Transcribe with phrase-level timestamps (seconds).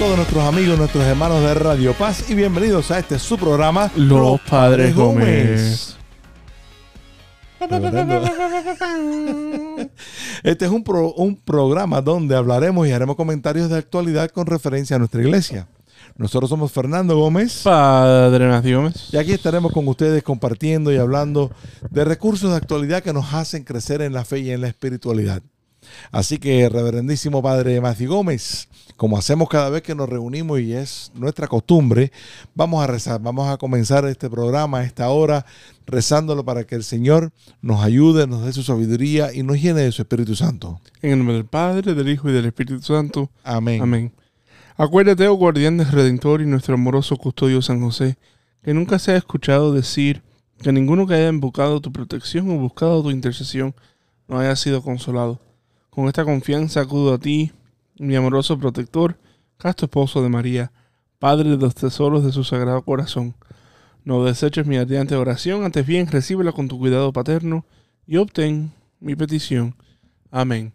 [0.00, 4.40] todos nuestros amigos, nuestros hermanos de Radio Paz y bienvenidos a este su programa Los
[4.40, 5.94] Padres Gómez.
[10.42, 14.96] Este es un, pro- un programa donde hablaremos y haremos comentarios de actualidad con referencia
[14.96, 15.66] a nuestra iglesia.
[16.16, 19.08] Nosotros somos Fernando Gómez Padre Nací Gómez.
[19.12, 21.50] y aquí estaremos con ustedes compartiendo y hablando
[21.90, 25.42] de recursos de actualidad que nos hacen crecer en la fe y en la espiritualidad.
[26.12, 31.10] Así que, reverendísimo Padre Mati Gómez, como hacemos cada vez que nos reunimos y es
[31.14, 32.12] nuestra costumbre,
[32.54, 35.46] vamos a rezar, vamos a comenzar este programa a esta hora
[35.86, 39.92] rezándolo para que el Señor nos ayude, nos dé su sabiduría y nos llene de
[39.92, 40.80] su Espíritu Santo.
[41.02, 43.30] En el nombre del Padre, del Hijo y del Espíritu Santo.
[43.42, 43.82] Amén.
[43.82, 44.12] Amén.
[44.76, 48.16] Acuérdate, oh guardián del Redentor y nuestro amoroso custodio San José,
[48.62, 50.22] que nunca se ha escuchado decir
[50.62, 53.74] que ninguno que haya invocado tu protección o buscado tu intercesión
[54.28, 55.40] no haya sido consolado.
[55.90, 57.52] Con esta confianza acudo a ti,
[57.98, 59.18] mi amoroso protector,
[59.58, 60.72] casto esposo de María,
[61.18, 63.34] Padre de los tesoros de su sagrado corazón.
[64.04, 67.66] No deseches mi ardiente oración, antes bien recíbela con tu cuidado paterno
[68.06, 69.74] y obtén mi petición.
[70.30, 70.72] Amén.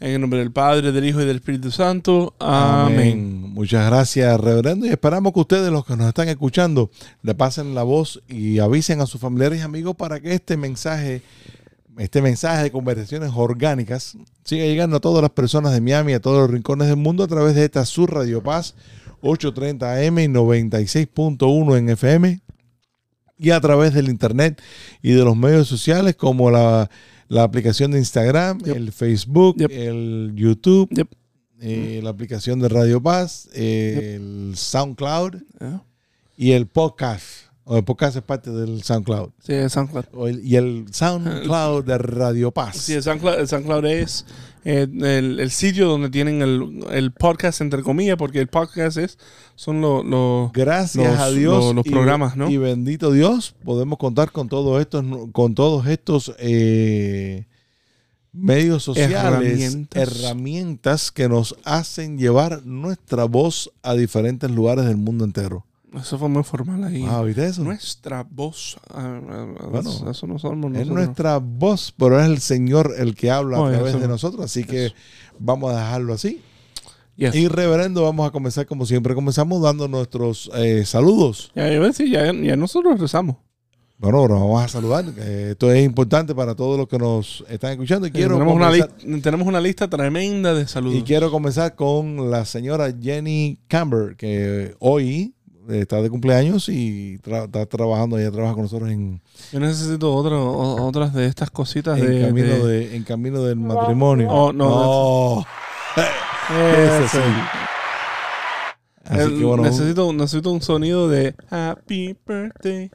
[0.00, 2.34] En el nombre del Padre, del Hijo y del Espíritu Santo.
[2.38, 3.54] Amén.
[3.54, 4.86] Muchas gracias, reverendo.
[4.86, 6.90] Y esperamos que ustedes, los que nos están escuchando,
[7.22, 11.22] le pasen la voz y avisen a sus familiares y amigos para que este mensaje,
[11.98, 16.38] este mensaje de conversaciones orgánicas, siga llegando a todas las personas de Miami, a todos
[16.42, 18.74] los rincones del mundo, a través de esta Sur Radio Paz
[19.22, 22.40] 830 AM y 96.1 en FM
[23.38, 24.60] y a través del internet
[25.02, 26.90] y de los medios sociales como la,
[27.28, 28.76] la aplicación de Instagram, Yep.
[28.76, 29.70] el Facebook, Yep.
[29.72, 31.08] el YouTube, Yep.
[31.60, 35.82] eh, la aplicación de Radio Paz, eh, el SoundCloud Ah,
[36.36, 37.45] y el podcast.
[37.68, 39.30] O el podcast es parte del SoundCloud.
[39.40, 40.28] Sí, el SoundCloud.
[40.28, 42.76] El- y el SoundCloud de Radio Paz.
[42.76, 44.24] Sí, el SoundCloud, el SoundCloud es
[44.64, 49.18] eh, el, el sitio donde tienen el, el podcast, entre comillas, porque el podcast es
[49.56, 50.52] son los...
[50.52, 52.48] Gracias los- a Dios los- los y- programas, ¿no?
[52.48, 57.46] Y bendito Dios, podemos contar con todos estos, con todos estos eh,
[58.32, 60.02] medios sociales, Herramientas.
[60.20, 65.64] herramientas que nos hacen llevar nuestra voz a diferentes lugares del mundo entero.
[65.94, 67.04] Eso fue muy formal ahí.
[67.08, 67.62] Ah, ¿viste eso?
[67.62, 68.76] Nuestra voz.
[68.90, 70.94] ah, ah, Bueno, eso, eso no somos Es nosotros.
[70.96, 74.00] nuestra voz, pero es el Señor el que habla Oh, a través eso.
[74.00, 74.92] de nosotros, así que
[75.38, 76.42] vamos a dejarlo así.
[77.16, 77.34] Yes.
[77.34, 81.50] Y reverendo, vamos a comenzar como siempre, comenzamos dando nuestros eh, saludos.
[81.54, 83.36] Ya, yo decir, ya, ya nosotros rezamos.
[83.98, 85.06] Bueno, ahora vamos a saludar.
[85.16, 88.06] eh, esto es importante para todos los que nos están escuchando.
[88.06, 90.98] Y quiero, tenemos, una comenzar, tenemos una lista tremenda de saludos.
[90.98, 95.32] y quiero comenzar con la señora Jenny Camber, que hoy
[95.68, 99.20] está de cumpleaños y tra- está trabajando, ella trabaja con nosotros en,
[99.52, 102.26] Yo necesito otro, o- otras de estas cositas en de...
[102.26, 104.28] camino, de- de- en camino del matrimonio.
[104.30, 105.46] Oh, no, No.
[105.96, 107.18] Ese Ese sí.
[107.18, 107.32] sí.
[109.04, 112.90] Así El- que bueno, necesito, necesito un sonido de Happy Birthday.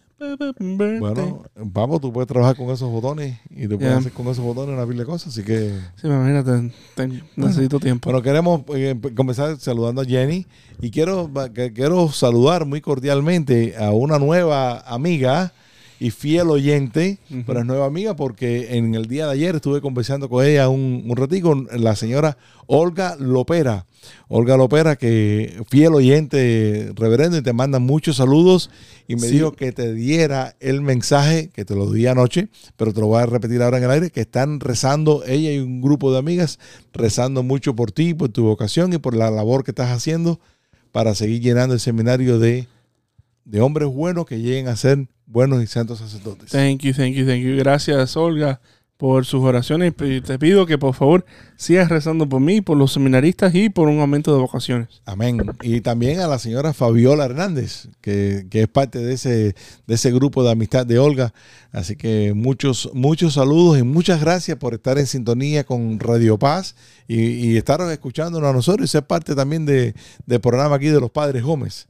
[0.99, 4.75] Bueno, vamos, tú puedes trabajar con esos botones y te puedes hacer con esos botones
[4.75, 5.29] una pila de cosas.
[5.33, 8.09] Así que, Sí, imagínate, te- necesito tiempo.
[8.09, 10.45] bueno, queremos eh, comenzar saludando a Jenny
[10.81, 11.29] y quiero,
[11.73, 15.53] quiero saludar muy cordialmente a una nueva amiga
[16.03, 17.43] y fiel oyente, Ujú.
[17.45, 21.03] pero es nueva amiga porque en el día de ayer estuve conversando con ella un,
[21.07, 23.85] un ratico, la señora Olga Lopera.
[24.27, 28.71] Olga Lopera, que fiel oyente, reverendo, y te manda muchos saludos
[29.07, 29.33] y me Sí.
[29.35, 33.21] dijo que te diera el mensaje, que te lo di anoche, pero te lo voy
[33.21, 36.57] a repetir ahora en el aire, que están rezando, ella y un grupo de amigas,
[36.93, 40.39] rezando mucho por ti, por tu vocación y por la labor que estás haciendo
[40.91, 42.67] para seguir llenando el seminario de,
[43.45, 46.51] de hombres buenos que lleguen a ser buenos y santos sacerdotes.
[46.51, 47.55] Thank you, thank you, thank you.
[47.55, 48.59] Gracias, Olga,
[48.97, 49.93] por sus oraciones.
[49.99, 51.25] Y te pido que por favor
[51.55, 55.01] sigas rezando por mí, por los seminaristas y por un aumento de vocaciones.
[55.05, 55.41] Amén.
[55.61, 59.55] Y también a la señora Fabiola Hernández, que, que es parte de ese,
[59.87, 61.33] de ese grupo de amistad de Olga.
[61.71, 66.75] Así que muchos, muchos saludos y muchas gracias por estar en sintonía con Radio Paz
[67.07, 69.95] y, y estar escuchándonos a nosotros y ser parte también de,
[70.25, 71.87] del programa aquí de los Padres Gómez.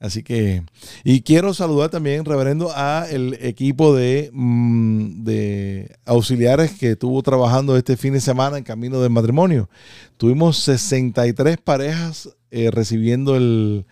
[0.00, 0.62] Así que,
[1.02, 7.76] y quiero saludar también, reverendo, a el equipo de, mm, de auxiliares que estuvo trabajando
[7.76, 9.68] este fin de semana en camino del matrimonio.
[10.16, 13.86] Tuvimos 63 parejas eh, recibiendo el,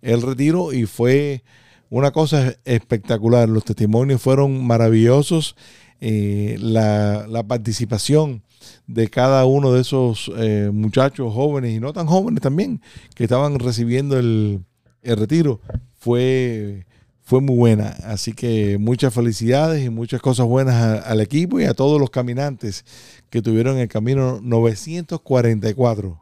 [0.00, 1.44] el retiro y fue
[1.90, 3.48] una cosa espectacular.
[3.48, 5.54] Los testimonios fueron maravillosos.
[6.00, 8.42] Eh, la, la participación
[8.88, 12.80] de cada uno de esos eh, muchachos jóvenes y no tan jóvenes también
[13.14, 14.64] que estaban recibiendo el,
[15.02, 15.60] el retiro
[15.98, 16.86] fue,
[17.22, 17.88] fue muy buena.
[18.04, 22.10] Así que muchas felicidades y muchas cosas buenas a- al equipo y a todos los
[22.10, 22.84] caminantes
[23.30, 26.18] que tuvieron el camino 944.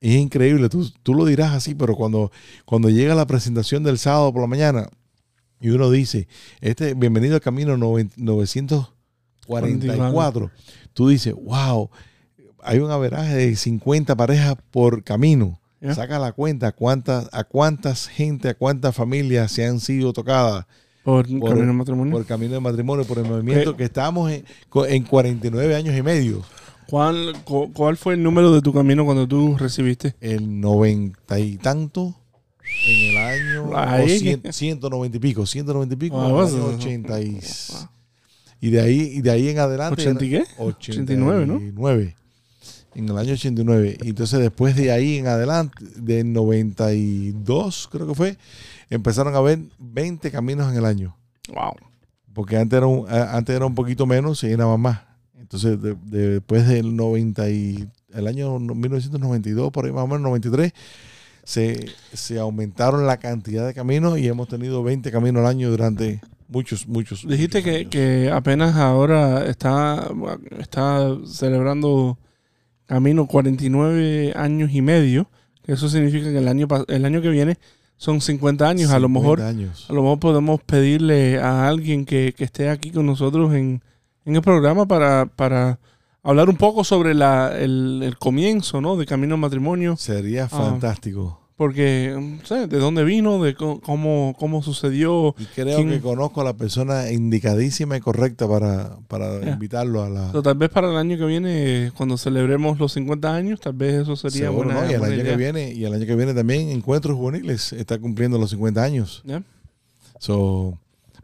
[0.00, 2.32] Es increíble, tú, tú lo dirás así, pero cuando,
[2.64, 4.88] cuando llega la presentación del sábado por la mañana
[5.60, 6.26] y uno dice,
[6.60, 10.50] este, bienvenido al camino noven- 944,
[10.92, 11.88] tú dices, wow,
[12.64, 15.60] hay un averaje de 50 parejas por camino.
[15.82, 15.94] Ya.
[15.94, 20.64] Saca la cuenta a cuántas, a cuántas gente, a cuántas familias se han sido tocadas
[21.02, 22.12] Por, Por- camino de matrimonio.
[22.12, 24.44] por camino de matrimonio, por el movimiento que estamos en,
[24.88, 26.42] en 49 años y medio.
[26.88, 30.14] ¿Cuál, cu- ¿Cuál fue el número de tu camino cuando tú recibiste?
[30.20, 32.14] El 90 y tanto
[32.86, 33.70] en el año
[34.20, 37.40] cien- 190 y pico, 190 y pico Ah, en el vas- año 80 y,
[38.60, 40.44] y de ahí y de ahí en adelante ¿80 y qué?
[40.58, 41.58] 89, ¿no?
[42.94, 43.98] 89, En el año 89.
[44.02, 48.36] Y entonces después de ahí en adelante, de 92 creo que fue,
[48.90, 51.16] empezaron a haber 20 caminos en el año.
[51.48, 51.72] Wow.
[52.32, 55.00] Porque antes era un, antes era un poquito menos, se llenaba más.
[55.38, 60.22] Entonces, de- de- después del 90 y, el año 1992, por ahí más o menos,
[60.22, 60.72] 93,
[61.44, 66.20] se, se aumentaron la cantidad de caminos y hemos tenido 20 caminos al año durante
[66.48, 67.26] muchos, muchos.
[67.26, 70.08] Dijiste muchos que, que apenas ahora está,
[70.58, 72.16] está celebrando
[72.86, 75.28] Camino 49 años y medio.
[75.66, 77.58] Eso significa que el año, el año que viene
[77.96, 78.90] son 50 años.
[78.90, 79.86] A lo 50 mejor años.
[79.88, 83.82] a lo mejor podemos pedirle a alguien que, que esté aquí con nosotros en,
[84.24, 85.78] en el programa para, para
[86.22, 88.96] hablar un poco sobre la, el, el comienzo ¿no?
[88.96, 89.96] de Camino al Matrimonio.
[89.96, 91.41] Sería Ah.
[91.62, 95.32] Porque, no sé, de dónde vino, de cómo, cómo sucedió.
[95.38, 99.50] Y creo ¿Quién- que conozco a la persona indicadísima y correcta para, para Ya.
[99.52, 100.32] invitarlo a la...
[100.32, 104.02] So, tal vez para el año que viene, cuando celebremos los 50 años, tal vez
[104.02, 104.90] eso sería Seguro, buena, ¿no?
[104.90, 105.24] Y el año idea.
[105.24, 109.22] que viene, y el año que viene también Encuentros Juveniles está cumpliendo los 50 años.
[109.24, 109.40] ¿Ya?
[110.18, 110.76] So,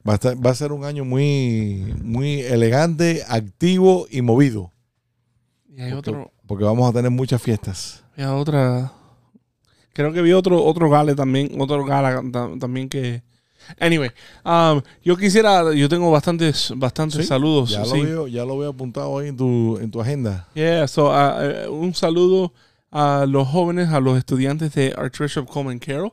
[0.09, 4.71] va, a estar- va a ser un año muy, muy elegante, activo y movido.
[5.77, 8.05] Y hay Porque, otro, porque vamos a tener muchas fiestas.
[8.17, 8.93] hay otra.
[9.99, 13.21] Creo que vi otro, otro gala también, otro gala ta- también que.
[13.81, 14.11] Anyway,
[14.45, 17.71] um, yo quisiera, yo tengo bastantes, bastantes Sí, saludos.
[17.71, 17.97] Ya, sí.
[17.99, 20.47] lo veo, ya lo veo apuntado ahí en tu, en tu agenda.
[20.55, 22.53] Yeah, so, uh, eh, un saludo
[22.93, 26.13] a los jóvenes, a los estudiantes de Archbishop Coleman Carroll.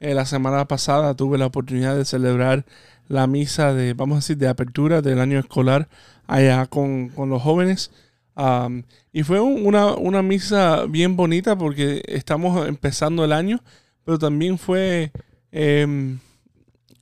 [0.00, 2.64] Eh, la semana pasada tuve la oportunidad de celebrar
[3.08, 5.88] la misa de, vamos a decir, de apertura del año escolar
[6.26, 7.90] allá con, con los jóvenes.
[8.36, 13.60] Um, y fue un- una, una misa bien bonita porque estamos empezando el año,
[14.04, 15.10] pero también fue
[15.52, 16.18] em,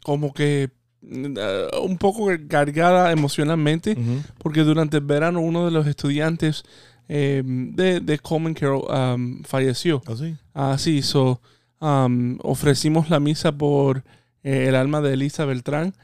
[0.05, 0.71] como que
[1.11, 4.23] eh, un poco cargada emocionalmente Ujú.
[4.39, 6.63] porque durante el verano uno de los estudiantes
[7.09, 10.03] eh, de, de Coleman Carroll um, falleció.
[10.07, 10.37] ¿Así?
[10.55, 11.41] Así, so,
[11.81, 14.05] um, ofrecimos la misa por
[14.45, 15.95] eh, el alma de Elisa Beltrán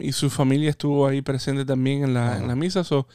[0.00, 2.38] y su familia estuvo ahí presente también en la, Ajá.
[2.40, 2.82] en la misa.
[2.82, 3.06] So,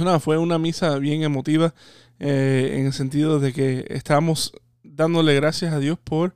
[0.00, 1.74] nada, fue una misa bien emotiva
[2.18, 4.52] eh, en el sentido de que estábamos
[4.82, 6.34] dándole gracias a Dios por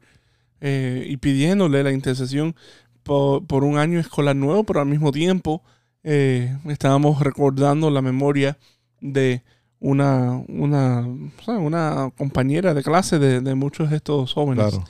[0.60, 2.54] eh, y pidiéndole la intercesión
[3.02, 5.62] por, por un año escolar nuevo, pero al mismo tiempo
[6.04, 8.58] eh, estábamos recordando la memoria
[9.00, 9.42] de
[9.80, 11.06] una, una,
[11.46, 14.68] una compañera de clase de, de muchos de estos jóvenes.
[14.68, 14.84] Claro.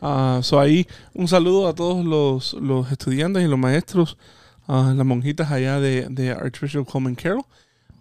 [0.00, 4.16] Ah, so ahí un saludo a todos los, los estudiantes y los maestros,
[4.68, 7.44] a las monjitas allá de, de Archbishop Coleman Carroll.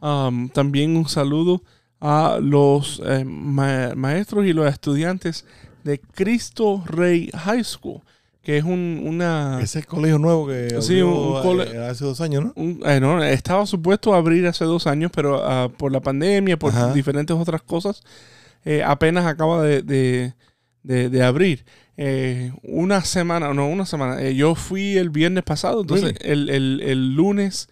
[0.05, 1.63] Um, también un saludo
[1.99, 5.45] a los eh, ma- maestros y los estudiantes
[5.83, 8.01] de Cristo Rey High School,
[8.43, 9.59] que es un, una...
[9.61, 10.79] Es el colegio nuevo que.
[10.81, 11.11] Sí, un-
[11.43, 12.53] un eh, hace dos años, ¿no?
[12.55, 16.57] un- eh, no, estaba supuesto a abrir hace dos años, pero ah, por la pandemia,
[16.59, 16.93] por Ajá.
[16.93, 18.03] diferentes otras cosas,
[18.63, 20.33] eh, apenas acaba de, de-
[20.83, 21.65] de- de abrir.
[21.97, 24.21] Eh, una semana, no, una semana.
[24.21, 27.69] eh, yo fui el viernes pasado, entonces el, el- el lunes,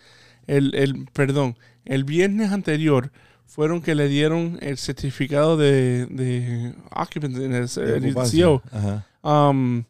[0.48, 3.12] el, el- perdón, el viernes anterior
[3.46, 8.14] fueron que le dieron el certificado de, de occupancy, el, De el.
[8.16, 8.62] CO.
[8.72, 9.06] Ajá.
[9.22, 9.84] Um,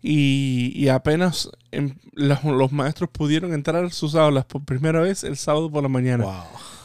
[0.00, 5.24] y, y apenas em, los, los maestros pudieron entrar a sus aulas por primera vez
[5.24, 6.24] el sábado por la mañana.
[6.24, 6.34] Wow.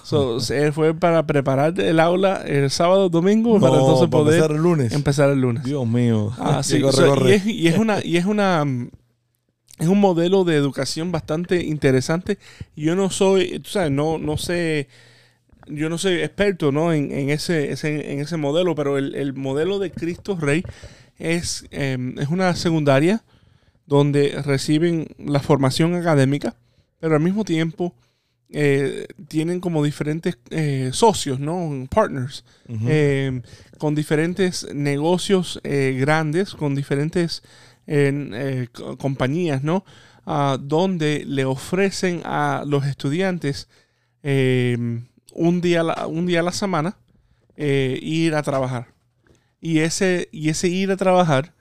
[0.03, 4.51] So, se fue para preparar el aula el sábado, domingo, para entonces para poder empezar
[4.55, 4.93] el lunes.
[4.93, 5.63] empezar el lunes.
[5.63, 6.33] Dios mío.
[6.37, 6.81] Ah, sí.
[6.81, 7.29] corre, So, corre.
[7.29, 8.89] Y, es, y es una, y es una mm,
[9.79, 12.37] es un modelo de educación bastante interesante.
[12.75, 14.87] Yo no soy, tú sabes, no, no sé,
[15.67, 16.93] yo no soy experto ¿no?
[16.93, 20.63] en, en ese, ese- en ese modelo, pero el, el modelo de Cristo Rey
[21.17, 23.23] es, eh, es una secundaria
[23.85, 26.55] donde reciben la formación académica,
[26.99, 27.93] pero al mismo tiempo
[28.49, 31.87] eh, tienen como diferentes eh, socios, ¿no?
[31.89, 32.45] Partners
[32.87, 33.41] eh,
[33.79, 37.41] con diferentes negocios eh, grandes, con diferentes
[37.87, 39.83] eh, eh, co- compañías, ¿no?
[40.25, 43.67] Ah, donde le ofrecen a los estudiantes
[44.23, 44.77] eh,
[45.33, 46.95] un, día a la, un día a la semana
[47.57, 48.87] eh, ir a trabajar.
[49.59, 51.53] Y ese, y ese ir a trabajar,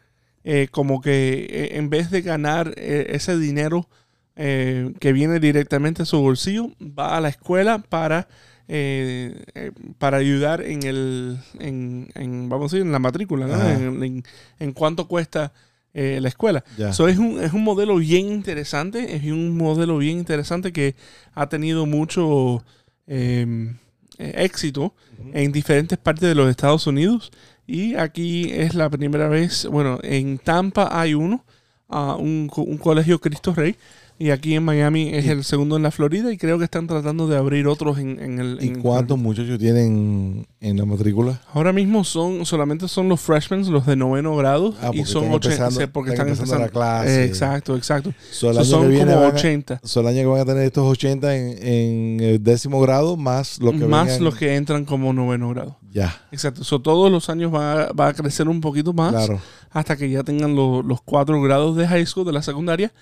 [0.44, 3.88] eh, como que eh, en vez de ganar eh, ese dinero
[4.34, 8.28] que viene directamente a su bolsillo, va a la escuela para,
[8.66, 13.54] eh, eh, para ayudar en el, en, en, vamos a decir, en la matrícula, ¿no?
[13.68, 14.24] En, en-
[14.58, 15.52] en cuánto cuesta
[15.94, 16.64] eh, la escuela.
[16.92, 20.94] So, es, un, es un modelo bien interesante, es un modelo bien interesante que
[21.34, 22.64] ha tenido mucho
[23.06, 23.74] eh,
[24.18, 24.94] eh, éxito
[25.32, 27.30] en diferentes partes de los Estados Unidos.
[27.66, 31.44] Y aquí es la primera vez, bueno, en Tampa hay uno,
[31.88, 33.76] un, co- un colegio Cristo Rey.
[34.22, 37.26] Y aquí en Miami es el segundo en la Florida y creo que están tratando
[37.26, 38.58] de abrir otros en, en el...
[38.60, 41.40] ¿Y en- cuántos muchachos tienen en la matrícula?
[41.52, 45.34] Ahora mismo son solamente son los freshmen, los de noveno grado, Ah, y son están
[45.34, 47.02] 80, empezando- sí, porque están están empezando la empezando.
[47.02, 47.22] clase.
[47.22, 48.14] Eh, exacto, exacto.
[48.30, 49.80] So, el So, son viene como van a- 80.
[49.82, 53.58] so, el año que van a tener estos 80 en, en el décimo grado, más
[53.60, 55.78] los que más vengan- los que entran como noveno grado.
[55.90, 56.62] Ya, Exacto.
[56.62, 59.40] So, todos los años va, a- va a crecer un poquito más claro.
[59.70, 62.92] hasta que ya tengan lo- los cuatro grados de high school, de la secundaria.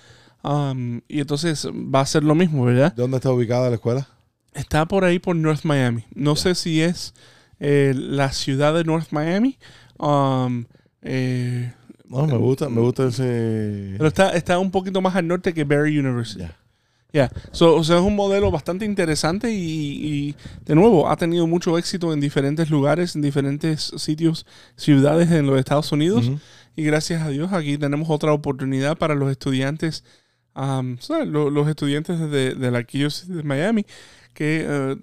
[0.43, 2.93] Um, y entonces va a ser lo mismo, ¿verdad?
[2.95, 4.07] ¿Dónde está ubicada la escuela?
[4.53, 6.05] Está por ahí por North Miami.
[6.13, 7.13] No sé si es
[7.59, 9.57] eh, la ciudad de North Miami.
[9.97, 10.65] um,
[11.01, 11.71] eh,
[12.07, 13.95] No, me gusta, me gusta ese...
[13.97, 16.41] pero está, está un poquito más al norte que Barry University.
[16.41, 16.57] Ya.
[17.13, 21.45] Ya, So, o sea, es un modelo bastante interesante y, y, de nuevo ha tenido
[21.45, 24.45] mucho éxito en diferentes lugares, en diferentes sitios,
[24.77, 26.31] ciudades en los Estados Unidos.
[26.77, 30.05] Y gracias a Dios aquí tenemos otra oportunidad para los estudiantes,
[30.99, 31.27] ¿sabes?
[31.27, 33.85] Lo- los estudiantes de, de la Arquidiócesis de Miami,
[34.33, 34.95] que eh,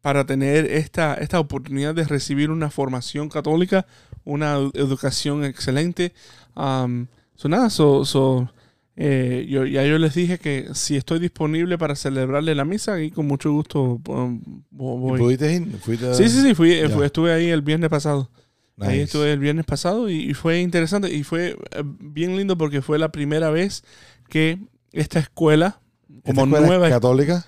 [0.00, 3.86] para tener esta, esta oportunidad de recibir una formación católica,
[4.24, 6.12] una edu- educación excelente.
[6.54, 8.50] am, so nada, so, so,
[8.96, 13.10] eh, yo, ya yo les dije que si estoy disponible para celebrarle la misa, y
[13.10, 15.18] con mucho gusto um, vo- ¿Y voy.
[15.18, 15.76] pudiste ir?
[15.78, 16.88] ¿Fuiste a- Sí, sí, sí, fui, Ya.
[16.90, 18.30] fui- estuve ahí el viernes pasado.
[18.78, 19.02] Ahí Nice.
[19.04, 22.98] estuve el viernes pasado y, y fue interesante y fue eh, bien lindo porque fue
[22.98, 23.84] la primera vez
[24.30, 24.58] que
[24.92, 27.44] esta escuela, ¿Esta como escuela es nueva, católica?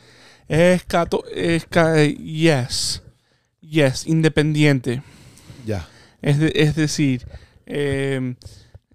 [0.48, 3.02] es, cato, es ca- eh, yes,
[3.62, 5.02] yes, independiente.
[5.64, 5.88] Ya.
[6.20, 7.26] Es, de- es decir,
[7.66, 8.34] eh,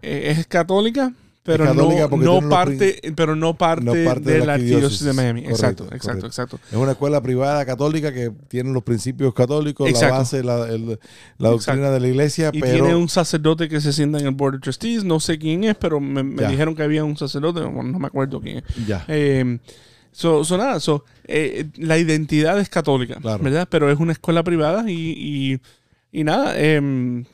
[0.02, 1.14] eh, es católica,
[1.48, 5.14] pero no, no los parte, pero no parte, no parte de, de la arquidiócesis de.
[5.14, 5.42] Miami.
[5.46, 6.28] exacto, Correcto, exacto, correcto.
[6.28, 6.60] exacto.
[6.70, 10.14] Es una escuela privada católica que tiene los principios católicos, Exacto.
[10.14, 11.00] la base, la, el-
[11.40, 14.34] la doctrina de la iglesia, Y pero tiene un sacerdote que se sienta en el
[14.36, 17.62] Board of Trustees, no sé quién es, pero me, me dijeron que había un sacerdote,
[17.62, 18.64] bueno, no me acuerdo quién es.
[18.86, 19.04] ya.
[19.08, 19.58] Eh,
[20.12, 23.44] so, so nada, so, eh, la identidad es católica, Claro.
[23.44, 23.68] ¿verdad?
[23.72, 25.14] Pero es una escuela privada y,
[26.12, 27.26] y, y nada, em,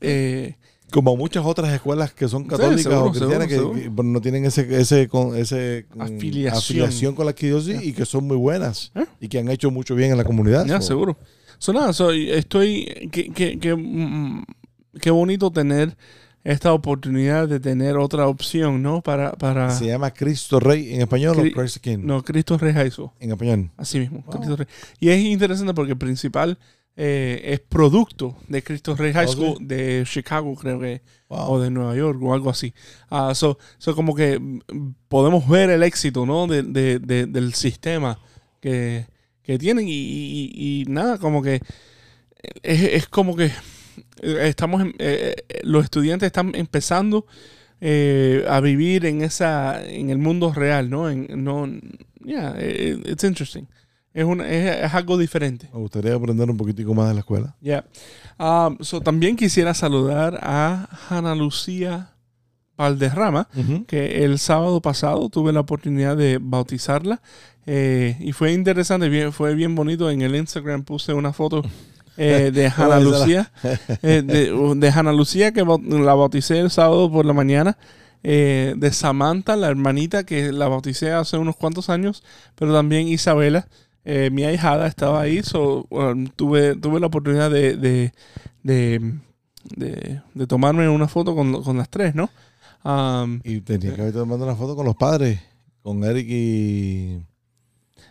[0.00, 0.56] eh,
[0.90, 4.80] Como muchas otras escuelas que son católicas seguro, o cristianas seguro, que, no tienen ese,
[4.80, 6.58] ese, con, ese mm, Afiliación.
[6.58, 9.04] afiliación con la arquidiócesis y que son muy buenas ¿Eh?
[9.20, 10.66] y que han hecho mucho bien en la comunidad.
[10.66, 11.16] ya, So, seguro.
[11.58, 14.44] So, nada, so, estoy, que, que, que, mm,
[15.00, 15.96] qué bonito tener
[16.42, 19.02] esta oportunidad de tener otra opción, ¿no?
[19.02, 22.90] Para, para Se llama Cristo Rey en español Cri- o Christ King no, Cristo Rey
[22.90, 23.10] School.
[23.20, 23.70] en español.
[23.76, 24.36] Así mismo, Wow.
[24.36, 24.66] Cristo Rey.
[25.00, 26.58] Y es interesante porque el principal
[26.96, 31.52] eh, es producto de Cristo Rey High Oh, School de Chicago, creo que, Wow.
[31.52, 32.74] o de Nueva York o algo así.
[33.08, 34.60] Ah, so, so como que mm,
[35.08, 36.46] podemos ver el éxito, ¿no?
[36.46, 38.18] De, de- de- del sistema
[38.60, 39.06] que,
[39.42, 41.60] que tienen y, y- y nada, como que
[42.62, 43.46] es, es como que
[44.22, 47.26] eh, estamos, en- eh, eh, los estudiantes están empezando
[47.80, 51.08] eh, a vivir en esa, en el mundo real, ¿no?
[51.08, 51.66] En, no,
[52.24, 53.66] yeah, it's interesting.
[54.20, 55.68] Es, una, es, es algo diferente.
[55.72, 57.54] Me gustaría aprender un poquitico más de la escuela.
[57.60, 57.84] Yeah.
[58.38, 62.10] Um, so, también quisiera saludar a Ana Lucía
[62.76, 63.48] Valderrama,
[63.86, 67.20] que el sábado pasado tuve la oportunidad de bautizarla
[67.66, 70.10] eh, y fue interesante, bien, fue bien bonito.
[70.10, 71.62] En el Instagram puse una foto
[72.16, 73.52] eh, de Ana Lucía,
[74.02, 77.76] eh, de, de Ana Lucía que la bauticé el sábado por la mañana.
[78.22, 82.22] eh, de Samantha, la hermanita que la bauticé hace unos cuantos años,
[82.54, 83.68] pero también Isabela,
[84.04, 88.12] eh, mi ahijada estaba ahí, so, um, tuve, tuve la oportunidad de, de,
[88.62, 89.14] de,
[89.76, 92.30] de- de tomarme una foto con, con las tres, ¿no?
[92.84, 95.38] Um, Y tenía que haber tomado una foto con los padres,
[95.82, 97.22] con Eric y...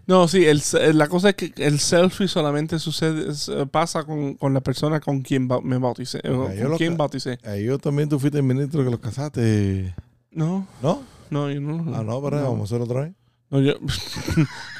[0.06, 0.62] no, sí, el,
[0.94, 5.22] la cosa es que el selfie solamente sucede, eh, pasa con, con la persona con
[5.22, 6.20] quien ba- me bauticé.
[6.24, 7.40] yo con quien bauticé.
[7.44, 9.94] a ellos también tú fuiste el ministro que los casaste,
[10.32, 11.02] No, ¿no?
[11.32, 11.96] no, yo no.
[11.96, 12.44] Ah, no, pero no.
[12.44, 13.14] vamos a hacerlo otra vez.
[13.50, 13.74] No, yo,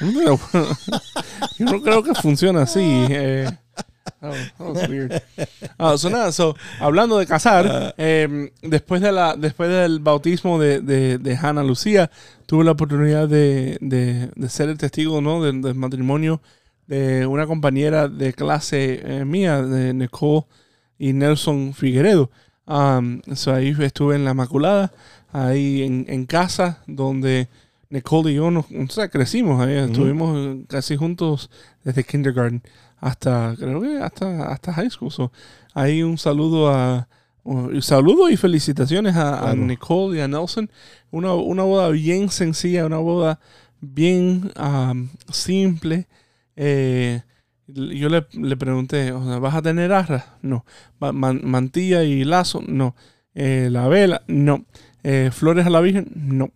[1.58, 2.80] yo no creo, que funcione así.
[2.80, 3.50] Eh,
[4.22, 5.22] oh, that was weird.
[5.78, 10.80] Ah, so nada, so, hablando de casar, eh, después, de la, después del bautismo de,
[10.80, 12.10] de, de Hannah Lucía,
[12.46, 15.42] tuve la oportunidad de, de, de ser el testigo ¿no?
[15.42, 16.40] del, del matrimonio
[16.90, 20.44] de una compañera de clase eh, mía, de Nicole
[20.98, 22.30] y Nelson Figueredo.
[22.66, 24.92] Um, so ahí estuve en la Maculada,
[25.32, 27.48] ahí en, en casa, donde
[27.90, 31.50] Nicole y yo nos, o sea, crecimos ahí, estuvimos casi juntos
[31.84, 32.62] desde kindergarten
[33.00, 35.10] hasta, creo que hasta, hasta high school.
[35.10, 35.32] So,
[35.74, 37.08] ahí un saludo a,
[37.42, 39.54] un saludo y felicitaciones a.
[39.66, 40.70] Nicole y a Nelson.
[41.10, 43.40] Una, una boda bien sencilla, una boda
[43.80, 46.06] bien um, simple.
[46.56, 47.22] Eh,
[47.66, 50.26] yo le, le pregunté, o sea, ¿vas a tener arras?
[50.42, 50.64] No.
[50.98, 52.62] Ma- man- ¿Mantilla y lazo?
[52.66, 52.94] No.
[53.34, 54.22] Eh, ¿La vela?
[54.28, 54.64] No.
[55.02, 56.08] Eh, ¿Flores a la Virgen?
[56.14, 56.50] No.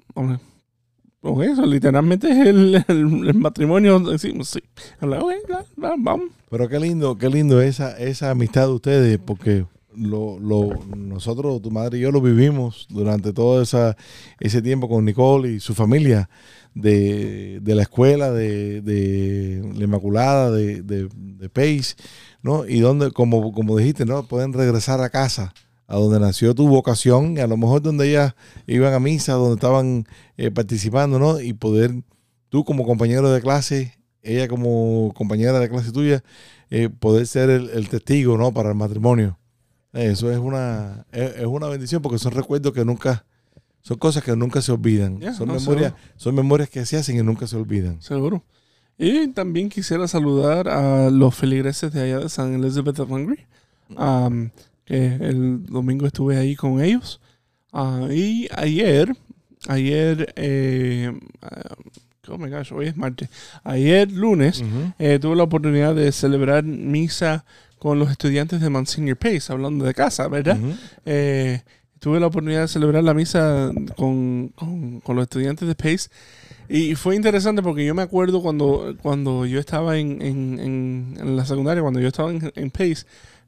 [1.26, 3.98] Ok, eso literalmente es el, el- matrimonio.
[3.98, 4.60] Decimos, sí.
[5.00, 6.28] Habla, ok, ya, va, vamos.
[6.50, 9.64] Pero qué lindo, qué lindo esa, esa amistad de ustedes, porque
[9.96, 13.96] lo, lo, nosotros, tu madre y yo lo vivimos durante todo esa,
[14.38, 16.28] ese tiempo con Nicole y su familia
[16.74, 21.94] de, de la escuela, de, de la Inmaculada, de, de, de Pace,
[22.42, 22.66] ¿no?
[22.66, 24.24] Y donde, como, como dijiste, ¿no?
[24.24, 25.54] Pueden regresar a casa,
[25.86, 28.34] a donde nació tu vocación, a lo mejor donde ellas
[28.66, 31.40] iban a misa, donde estaban eh, participando, ¿no?
[31.40, 32.02] Y poder,
[32.48, 36.24] tú como compañero de clase, ella como compañera de clase tuya,
[36.70, 38.52] eh, poder ser el, el testigo, ¿no?
[38.52, 39.38] Para el matrimonio.
[39.92, 43.26] Eso es una, es, es una bendición porque son recuerdos que nunca,
[43.80, 45.20] son cosas que nunca se olvidan.
[45.34, 46.14] Son, no, memorias, seguro.
[46.16, 48.00] son memorias que se hacen y nunca se olvidan.
[48.00, 48.42] Seguro.
[48.96, 53.46] Y también quisiera saludar a los feligreses de allá de San Elizabeth of Hungary.
[53.96, 54.50] um,
[54.84, 57.20] que el domingo estuve ahí con ellos.
[57.72, 59.12] Ah, y ayer,
[59.68, 61.74] ayer, eh, ah,
[62.28, 63.28] oh my gosh, hoy es martes.
[63.64, 64.62] Ayer, lunes,
[64.98, 67.44] eh, tuve la oportunidad de celebrar misa
[67.78, 70.58] con los estudiantes de Monsignor Pace, hablando de casa, ¿verdad?
[71.04, 71.60] Eh,
[71.98, 76.08] tuve la oportunidad de celebrar la misa con, con- con los estudiantes de Pace.
[76.68, 81.36] Y fue interesante porque yo me acuerdo cuando, cuando yo estaba en, en- en- en
[81.36, 83.04] la secundaria, cuando yo estaba en, en Pace,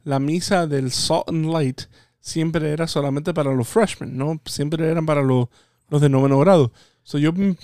[0.07, 1.83] la misa del Salt and Light
[2.21, 4.41] siempre era solamente para los freshmen, ¿no?
[4.47, 5.49] Siempre eran para los,
[5.91, 6.71] los de noveno grado.
[7.03, 7.57] So yo, me-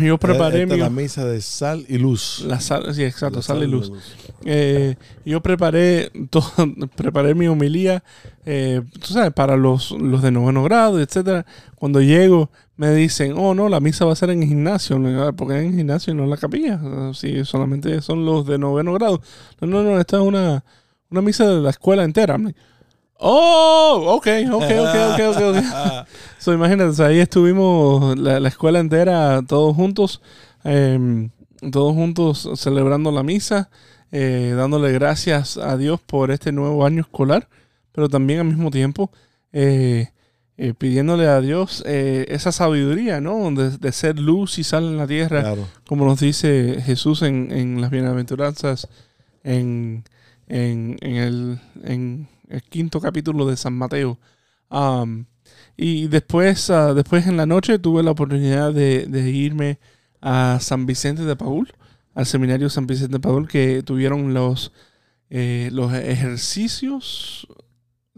[0.00, 0.80] yo preparé Esta mi...
[0.80, 2.42] es la misa de sal y luz.
[2.46, 3.88] La sal, sí, exacto, La sal y luz.
[3.90, 3.98] luz.
[4.44, 6.50] Eh, yo preparé todo,
[6.96, 8.02] preparé mi homilía,
[8.46, 11.46] eh, tú sabes, para los, los de noveno grado, etcétera.
[11.76, 15.32] Cuando llego, me dicen, oh no, la misa va a ser en el gimnasio, "Ah,
[15.36, 16.80] porque en el gimnasio y no en la capilla.
[16.82, 19.20] Ah, Sí, solamente son los de noveno grado.
[19.60, 20.64] No, no, no, esta es una,
[21.10, 22.34] una misa de la escuela entera.
[22.34, 22.58] I'm like,
[23.22, 25.56] Oh, ok, ok, ok, ok, ok.
[25.56, 26.06] ok.
[26.38, 30.22] So, imagínate, ahí estuvimos la, la escuela entera, todos juntos,
[30.64, 31.28] eh,
[31.70, 33.68] todos juntos celebrando la misa,
[34.10, 37.48] eh, dándole gracias a Dios por este nuevo año escolar,
[37.92, 39.10] pero también al mismo tiempo
[39.52, 40.08] eh,
[40.56, 43.50] eh, pidiéndole a Dios esa sabiduría, ¿no?
[43.50, 45.66] De, de ser luz y sal en la tierra, Claro.
[45.86, 48.88] como nos dice Jesús en, en las bienaventuranzas,
[49.44, 50.04] en,
[50.50, 54.18] en, en el, en el quinto capítulo de San Mateo.
[54.70, 55.24] Um,
[55.76, 59.78] y después, ah, después en la noche tuve la oportunidad de, de irme
[60.20, 61.72] a San Vicente de Paul,
[62.14, 64.72] al seminario San Vicente de Paul, que tuvieron los,
[65.30, 67.46] eh, los ejercicios.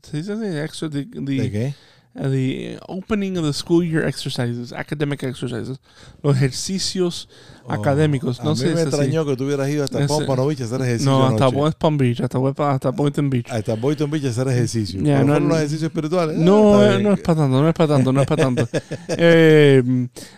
[0.02, 0.46] ¿Se dice así?
[0.58, 1.74] Extra- the- the- ¿De qué?
[2.14, 5.78] uh, the opening of the school year exercises, academic exercises,
[6.22, 7.28] los ejercicios
[7.64, 8.40] Oh, académicos.
[8.40, 10.80] A No mí sé me extrañó que tú hubieras ido hasta Ese- Pompanovich a hacer
[10.82, 11.10] ejercicio.
[11.12, 11.48] No, hasta.
[11.48, 13.46] West Beach, hasta, West- hasta Boynton Beach.
[13.50, 15.00] Hasta Boynton Beach a hacer ejercicio.
[15.02, 16.36] ¿Pero no, fueron los ejercicios espirituales?
[16.38, 18.42] Ah, No, está eh, no es para tanto, no es para tanto, no es para
[18.42, 18.68] tanto.
[19.08, 19.82] Eh,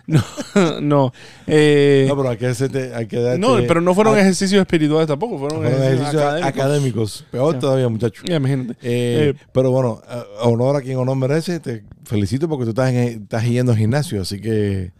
[0.07, 0.23] no,
[0.81, 1.13] no.
[1.47, 3.39] eh, No, pero hay que, hacerte, hay que darte...
[3.39, 6.47] no, pero no fueron ejercicios espirituales tampoco, fueron, fueron ejercicios, académicos.
[6.59, 7.25] académicos.
[7.31, 7.59] Peor Ya.
[7.59, 8.23] todavía, muchacho.
[8.25, 8.73] Ya, imagínate.
[8.81, 11.59] Eh, Eh, pero bueno, a- a honor a quien honor merece.
[11.59, 14.21] Te felicito porque tú estás, en- estás yendo al gimnasio.
[14.21, 14.91] Así que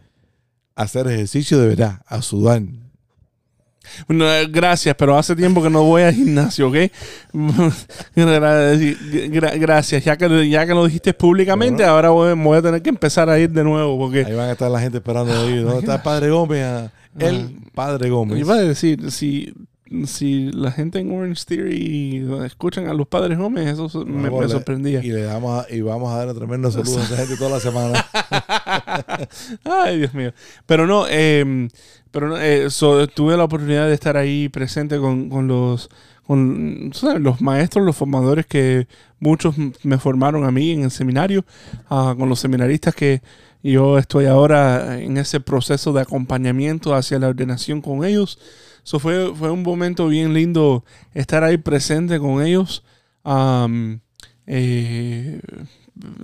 [0.75, 2.61] hacer ejercicio de verdad, a sudar.
[4.07, 6.75] No, eh, gracias, pero hace tiempo que no voy al gimnasio, ¿ok?
[8.15, 10.03] Gra- gra- gracias.
[10.03, 13.37] Ya que, ya que lo dijiste públicamente, ahora voy, voy a tener que empezar a
[13.39, 14.25] ir de nuevo porque...
[14.25, 15.57] Ahí van a estar la gente esperando ahí.
[15.59, 16.63] ¿Dónde está el Padre Gómez?
[16.65, 18.39] Ah, El Padre Gómez.
[18.39, 19.53] Iba a decir, si,
[20.05, 25.03] si la gente en Orange Theory escuchan a los padres Gómez, eso so- me, sorprendía.
[25.03, 27.51] Y le damos a- y vamos a dar un tremendo saludo a esa gente toda
[27.51, 28.05] la semana.
[29.63, 30.33] Ay, Dios mío.
[30.65, 31.67] Pero no, eh,
[32.11, 35.89] pero no, eh, so, tuve la oportunidad de estar ahí presente con, con los
[36.25, 37.21] con ¿sabes?
[37.21, 38.87] los maestros, los formadores que
[39.19, 41.45] muchos me formaron a mí en el seminario,
[41.87, 43.21] ah, con los seminaristas que
[43.61, 48.39] yo estoy ahora en ese proceso de acompañamiento hacia la ordenación con ellos.
[48.85, 52.83] So fue, fue un momento bien lindo estar ahí presente con ellos.
[54.47, 55.39] eh,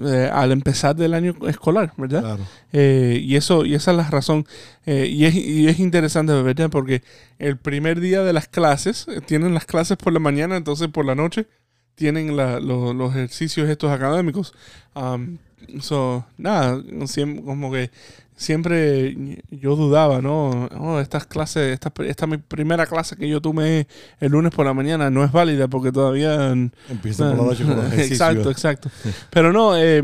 [0.04, 2.22] eh, al empezar del año escolar, ¿verdad?
[2.22, 2.44] Claro.
[2.74, 4.46] Eh, y eso y esa es la razón.
[4.86, 6.70] Y, es, y es interesante, ¿verdad?
[6.70, 7.02] Porque
[7.40, 11.16] el primer día de las clases, tienen las clases por la mañana, entonces por la
[11.16, 11.48] noche
[11.96, 14.54] tienen la- lo- los ejercicios estos académicos.
[14.96, 15.38] Um,
[15.82, 17.90] so, nada, siem- como que
[18.36, 19.16] siempre
[19.52, 20.66] yo dudaba, ¿no?
[20.80, 23.86] Oh, estas clases, esta, esta mi primera clase que yo tomé
[24.20, 26.52] el lunes por la mañana no es válida porque todavía
[26.90, 27.94] Empieza por la noche con los.
[28.00, 28.90] Exacto, exacto.
[29.30, 30.02] Pero no, eh,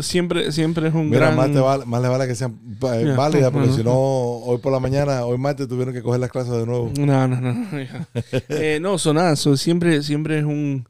[0.00, 1.36] siempre, siempre es un Mira, gran...
[1.36, 2.52] más, te vale, más le vale que sean
[2.94, 3.16] eh, Ya.
[3.16, 3.76] válidas, porque Ujú.
[3.76, 6.90] si no, hoy por la mañana, hoy martes, tuvieron que coger las clases de nuevo.
[6.98, 7.52] No, no, no.
[7.52, 7.68] no.
[8.48, 9.36] Eh, no, son nada.
[9.36, 10.86] so, siempre, siempre es un...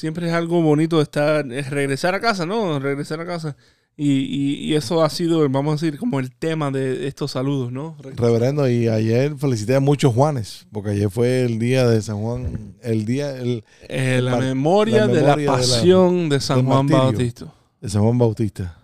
[0.00, 1.52] Siempre es algo bonito estar...
[1.52, 2.78] Es regresar a casa, ¿no?
[2.78, 3.54] Regresar a casa.
[3.96, 7.70] Y, y, y eso ha sido, vamos a decir, como el tema de estos saludos,
[7.70, 7.96] ¿no?
[8.16, 12.76] Reverendo, y ayer felicité a muchos Juanes, porque ayer fue el día de San Juan,
[12.82, 16.64] el día el, Eh, la memoria la de la memoria de la- pasión de San
[16.64, 17.02] Juan martirio.
[17.02, 17.52] Bautista.
[17.82, 18.78] de San Juan Bautista.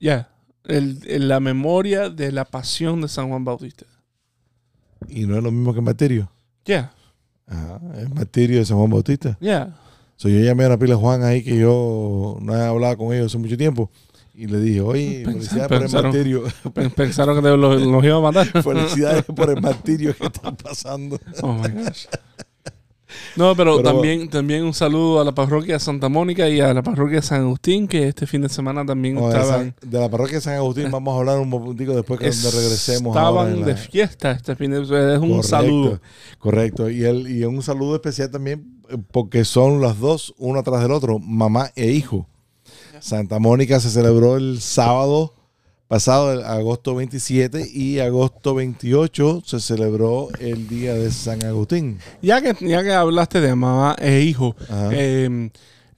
[0.00, 0.30] Ya.
[0.64, 3.84] El- la memoria de la pasión de San Juan Bautista.
[5.08, 6.30] Y no es lo mismo que martirio.
[6.64, 6.92] Ya.
[7.46, 9.36] Ajá, el martirio de San Juan Bautista.
[9.38, 9.76] Ya.
[10.16, 13.26] So, yo llamé a una pila Juan ahí que yo no he hablado con ellos
[13.26, 13.90] hace mucho tiempo.
[14.34, 16.42] Y le dije, oye, felicidades por el martirio.
[16.74, 18.46] Pen- Pensaron que los, los iba a matar.
[18.62, 21.18] felicidades por el martirio que está pasando.
[21.42, 22.06] Oh my gosh.
[23.36, 26.82] No, pero, Pero- también, también un saludo a la parroquia Santa Mónica y a la
[26.82, 30.40] parroquia San Agustín, que este fin de semana también O de, estaban, de la parroquia
[30.40, 33.14] San Agustín vamos a hablar un momentico después que regresemos.
[33.16, 35.14] estaban la- de fiesta este fin de semana.
[35.14, 36.00] Es un Correcto, saludo.
[36.38, 36.90] Correcto.
[36.90, 38.75] Y, el, y un saludo especial también
[39.10, 42.26] porque son las dos, uno atrás del otro, mamá e hijo.
[43.00, 45.32] Santa Mónica se celebró el sábado
[45.88, 51.98] pasado, el agosto 27, y agosto 28 se celebró el día de San Agustín.
[52.22, 54.56] Ya que, ya que hablaste de mamá e hijo,
[54.90, 55.50] eh,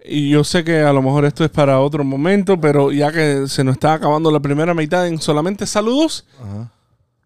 [0.04, 3.44] y yo sé que a lo mejor esto es para otro momento, pero ya que
[3.48, 6.70] se nos está acabando la primera mitad en solamente saludos, Ajá.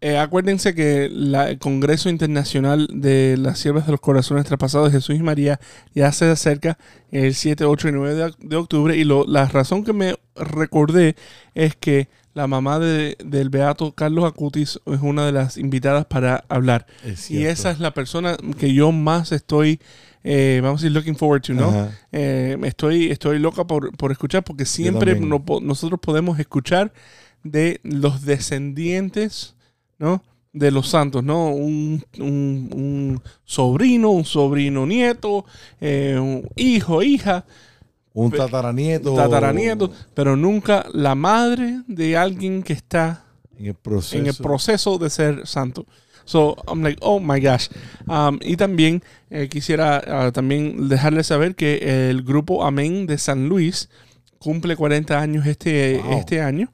[0.05, 4.99] Eh, acuérdense que la- el Congreso Internacional de las Siervas de los Corazones Traspasados de
[4.99, 5.61] Jesús y María
[5.95, 6.77] ya se acerca
[7.12, 8.97] el 7, 8 y 9 de, oc- de octubre.
[8.97, 11.15] Y lo- la razón que me recordé
[11.55, 16.45] es que la mamá de- del Beato Carlos Acutis es una de las invitadas para
[16.49, 16.87] hablar.
[17.05, 19.79] Es Y esa es la persona que yo más estoy,
[20.25, 21.71] eh, vamos a decir, looking forward to, ¿no?
[22.11, 26.93] Eh, estoy, estoy loca por, por escuchar porque siempre no nosotros podemos escuchar
[27.45, 29.55] de los descendientes,
[30.03, 30.23] ¿no?
[30.53, 31.49] De los santos, ¿no?
[31.51, 35.47] Un, un- un sobrino, un sobrino nieto,
[35.81, 37.45] eh, un hijo, hija,
[38.12, 39.15] Un tataranieto.
[39.15, 43.25] tataranieto, pero nunca la madre de alguien que está
[43.59, 44.19] En el proceso.
[44.19, 45.87] en el proceso de ser santo.
[46.25, 47.69] So, I'm like, oh my gosh.
[48.07, 53.49] Um, y también eh, quisiera ah, también dejarles saber que el grupo Amén de San
[53.49, 53.88] Luis
[54.38, 56.19] cumple 40 años este, Wow.
[56.19, 56.71] este año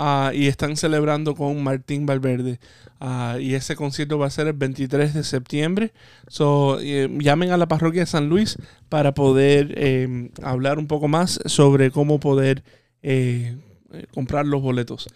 [0.00, 2.58] ah, y están celebrando con Martín Valverde.
[3.00, 5.92] Ah, y ese concierto va a ser el 23 de septiembre.
[6.28, 8.56] So, eh, llamen a la parroquia de San Luis
[8.88, 12.62] para poder eh, hablar un poco más sobre cómo poder
[13.02, 13.56] eh,
[13.92, 15.08] eh, comprar los boletos.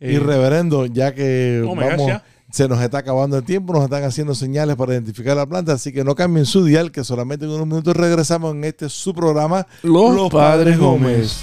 [0.00, 2.18] Y Eh, reverendo, ya que Oh gosh,
[2.50, 5.90] se nos está acabando el tiempo, nos están haciendo señales para identificar la planta, así
[5.92, 9.66] que no cambien su dial, que solamente en unos minutos regresamos en este su programa,
[9.82, 11.40] Los Padres Gómez.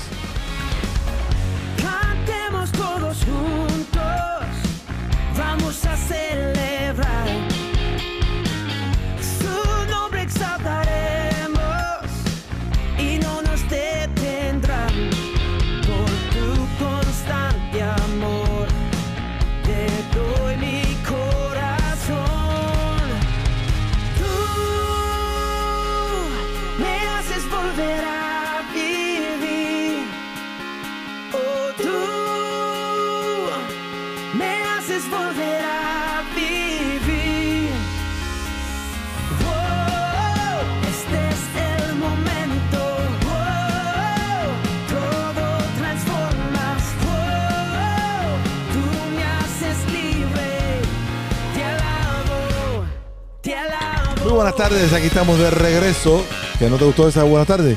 [54.69, 56.23] Tardes, aquí estamos de regreso.
[56.59, 57.75] ¿Que no te gustó esa buena tarde?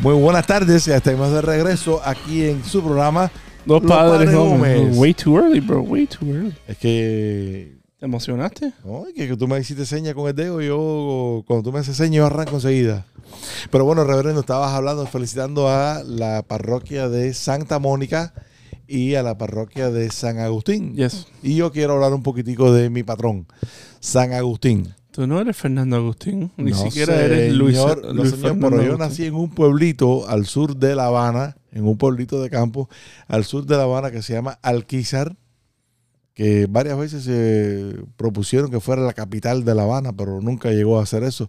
[0.00, 3.30] Muy buenas tardes, ya estamos de regreso aquí en su programa.
[3.64, 4.78] Los padres, Padres Gómez.
[4.80, 4.98] Gómez.
[4.98, 5.82] Way too early, bro.
[5.82, 6.54] Way too early.
[6.66, 8.72] Es que, ¿Te emocionaste?
[8.84, 11.72] no, es que, que tú me hiciste seña con el dedo y yo, cuando tú
[11.72, 13.06] me haces seña, yo arranco enseguida.
[13.70, 18.34] Pero bueno, reverendo, estabas hablando, felicitando a la parroquia de Santa Mónica
[18.88, 20.96] y a la parroquia de San Agustín.
[20.96, 21.28] Yes.
[21.44, 23.46] Y yo quiero hablar un poquitico de mi patrón,
[24.00, 24.95] San Agustín.
[25.16, 26.52] Tú no eres Fernando Agustín.
[26.58, 30.44] Ni No, siquiera eres Luis, no, Luis señor, pero yo nací en un pueblito al
[30.44, 32.90] sur de La Habana, en un pueblito de campo,
[33.26, 35.34] al sur de La Habana que se llama Alquizar,
[36.34, 40.98] que varias veces se propusieron que fuera la capital de La Habana, pero nunca llegó
[40.98, 41.48] a hacer eso.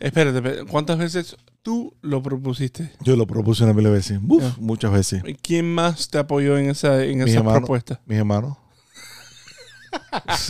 [0.00, 2.92] Espérate, ¿cuántas veces tú lo propusiste?
[3.04, 5.22] Yo lo propuse una mil veces, Uf, muchas veces.
[5.26, 7.60] ¿Y ¿Quién más te apoyó en esa, en Mis esa hermanos.
[7.60, 8.00] propuesta?
[8.06, 8.56] Mis hermanos.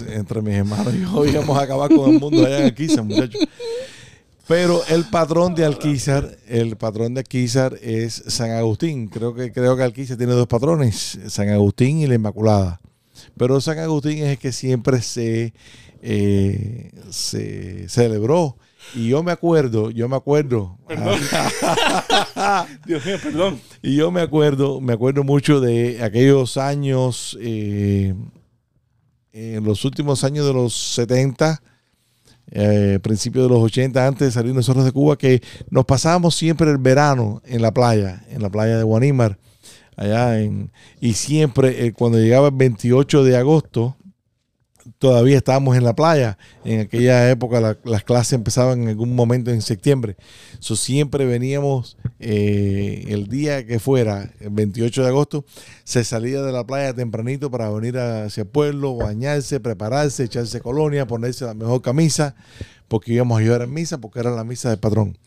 [0.09, 3.41] Entre mis hermanos y yo íbamos a acabar con el mundo allá en Alquizar, muchachos.
[4.49, 9.09] Pero el patrón de Alquizar, el patrón de Alquizar es San Agustín.
[9.09, 12.81] Creo que, creo que Alquizar tiene dos patrones, San Agustín y la Inmaculada.
[13.37, 15.55] Pero San Agustín es el que siempre se,
[16.03, 18.57] eh, se celebró.
[18.95, 20.77] Y yo me acuerdo, yo me acuerdo.
[20.87, 21.19] Perdón.
[22.87, 23.61] Dios mío, perdón.
[23.81, 28.15] Y yo me acuerdo, me acuerdo mucho de aquellos años, eh,
[29.33, 31.63] en los últimos años de los 70,
[32.51, 36.71] eh, principios de los 80, antes de salir nosotros de Cuba, que nos pasábamos siempre
[36.71, 39.39] el verano en la playa, en la playa de Guanímar,
[39.97, 43.97] allá en, y siempre eh, cuando llegaba el 28 de agosto,
[45.03, 46.39] todavía estábamos en la playa.
[46.65, 50.17] En aquella época la- las clases empezaban en algún momento en septiembre.
[50.61, 55.45] So, siempre veníamos eh, el día que fuera, el 28 de agosto,
[55.83, 61.05] se salía de la playa tempranito para venir hacia el pueblo, bañarse, prepararse, echarse colonia,
[61.07, 62.37] ponerse la mejor camisa,
[62.87, 65.19] porque íbamos a ayudar en misa, porque era la misa del patrón.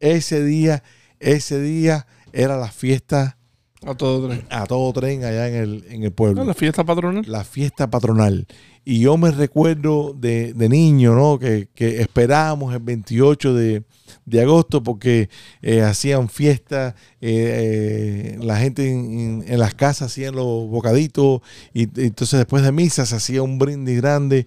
[0.00, 0.82] Ese día,
[1.20, 3.36] ese día era la fiesta
[3.84, 4.44] A todo tren.
[4.50, 7.24] a todo tren allá en el, en el pueblo Ah, la fiesta patronal.
[7.26, 8.46] la fiesta patronal.
[8.90, 11.38] Y yo me recuerdo de, de niño, ¿no?
[11.38, 13.82] Que, que esperábamos el 28 de,
[14.24, 15.28] de agosto porque
[15.60, 21.42] eh, hacían fiesta, eh, eh, la gente en, en- las casas hacían los bocaditos
[21.74, 24.46] y, entonces después de misa se hacía un brindis grande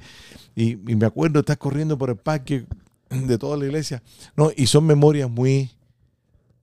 [0.55, 2.65] y, me acuerdo estar corriendo por el parque
[3.11, 4.01] de toda la iglesia,
[4.35, 4.49] ¿no?
[4.57, 5.69] Y son memorias muy,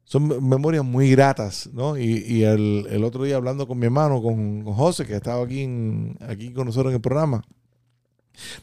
[0.04, 1.96] son me- memorias muy gratas, ¿no?
[1.96, 5.44] Y, y el, el otro día hablando con mi hermano, con, con José, que estaba
[5.44, 7.44] aquí, en- aquí con nosotros en el programa,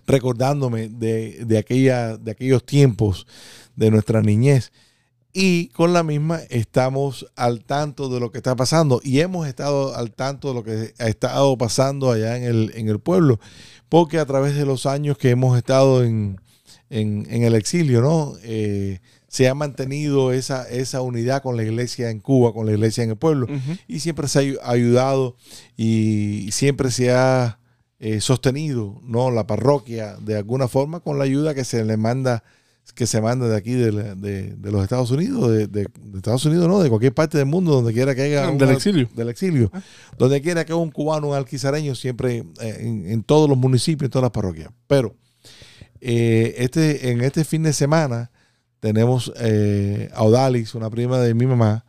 [0.08, 3.28] recordándome de, de, aquella, de aquellos tiempos
[3.76, 4.72] de nuestra niñez.
[5.38, 9.94] Y con la misma estamos al tanto de lo que está pasando y hemos estado
[9.94, 13.42] al tanto de lo que ha estado pasando allá en el, en el pueblo,
[13.90, 16.40] porque a través de los años que hemos estado en,
[16.90, 18.36] en, en el exilio, ¿no?
[18.44, 23.04] Eh, se ha mantenido esa, esa unidad con la iglesia en Cuba, con la iglesia
[23.04, 23.48] en el pueblo
[23.90, 25.36] y siempre se ha ayu- ayudado
[25.76, 27.60] y siempre se ha
[28.00, 32.44] eh, sostenido no la parroquia de alguna forma con la ayuda que se le manda
[32.94, 36.68] que se manda de aquí de, de- de los Estados Unidos de, de- Estados Unidos
[36.68, 39.10] no de cualquier parte del mundo donde quiera que haya Ah, un del exilio.
[39.16, 39.72] del exilio.
[40.20, 44.08] Donde quiera que haya un cubano un alquizareño siempre eh, en, en todos los municipios
[44.08, 44.70] en todas las parroquias.
[44.88, 45.16] Pero
[46.02, 48.30] eh, este en este fin de semana
[48.80, 51.86] tenemos eh, a Odalis, una prima de mi mamá,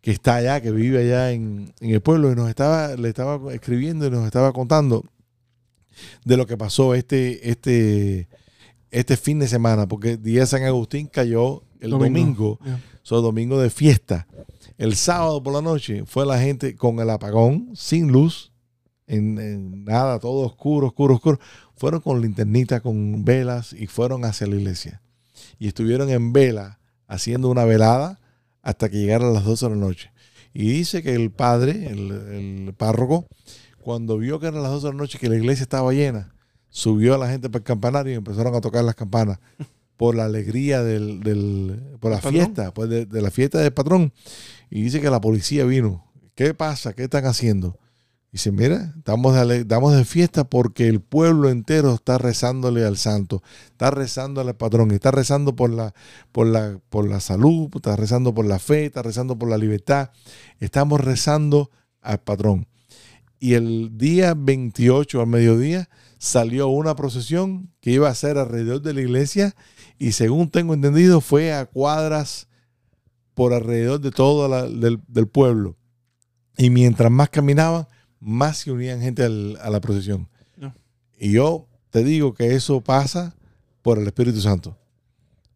[0.00, 3.52] que está allá, que vive allá en, en el pueblo, y nos estaba, le estaba
[3.54, 5.04] escribiendo y nos estaba contando
[6.24, 8.28] de lo que pasó este, este,
[8.90, 12.58] este fin de semana, porque el día de San Agustín cayó el domingo,
[13.02, 14.26] so, domingo de fiesta.
[14.78, 18.52] El sábado por la noche fue la gente con el apagón, sin luz,
[19.06, 21.40] en, en nada, todo oscuro, oscuro, oscuro.
[21.76, 25.02] Fueron con linternita, con velas y fueron hacia la iglesia.
[25.58, 28.20] Y estuvieron en vela, haciendo una velada
[28.62, 30.12] hasta que llegaron las 12 de la noche.
[30.52, 33.26] Y dice que el padre, el, el párroco,
[33.82, 36.34] cuando vio que eran las 12 de la noche, que la iglesia estaba llena,
[36.68, 39.38] subió a la gente para el campanario y empezaron a tocar las campanas
[39.96, 44.12] por la alegría del, del- por la fiesta, pues de, de la fiesta del patrón.
[44.70, 46.06] Y dice que la policía vino.
[46.34, 46.94] ¿Qué pasa?
[46.94, 47.76] ¿Qué están haciendo?
[48.32, 52.96] Dice, mira, estamos de, ale- estamos de fiesta porque el pueblo entero está rezándole al
[52.96, 55.92] santo, está rezando al patrón, está rezando por la,
[56.30, 60.10] por la, por la salud, está rezando por la fe, está rezando por la libertad.
[60.60, 62.68] Estamos rezando al patrón.
[63.40, 68.92] Y el día 28 al mediodía salió una procesión que iba a ser alrededor de
[68.94, 69.56] la iglesia
[69.98, 72.46] y según tengo entendido fue a cuadras
[73.34, 75.76] por alrededor de todo la- del, del pueblo.
[76.58, 77.86] Y mientras más caminaban,
[78.18, 80.28] más se unían gente al- a la procesión.
[81.18, 83.34] Y yo te digo que eso pasa
[83.82, 84.76] por el Espíritu Santo.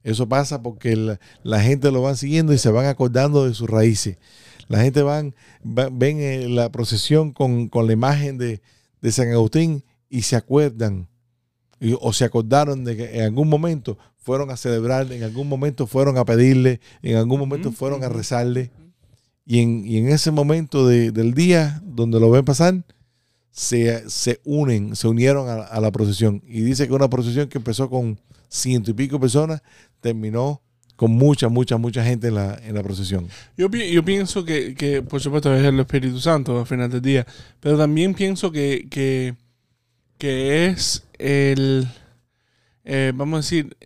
[0.02, 3.68] Eso pasa porque la, la gente lo va siguiendo y se van acordando de sus
[3.68, 4.16] raíces.
[4.68, 5.34] La gente van,
[5.66, 8.60] va- ven eh, la procesión con, con la imagen de,
[9.00, 11.08] de San Agustín y se acuerdan
[11.80, 15.86] y- o se acordaron de que en algún momento fueron a celebrar, en algún momento
[15.86, 18.70] fueron a pedirle, en algún momento fueron a rezarle.
[19.46, 22.82] Y en, y en ese momento de- del día donde lo ven pasar,
[23.50, 26.42] se, se unen, se unieron a, a la procesión.
[26.46, 29.62] Y dice que una procesión que empezó con ciento y pico personas,
[30.00, 30.62] terminó
[30.96, 33.28] con mucha, mucha, mucha gente en la, en la procesión.
[33.56, 37.26] Yo, yo pienso que, que, por supuesto, es el Espíritu Santo al final del día,
[37.60, 39.34] pero también pienso que, que,
[40.18, 41.88] que es el,
[42.84, 43.76] eh, vamos a decir,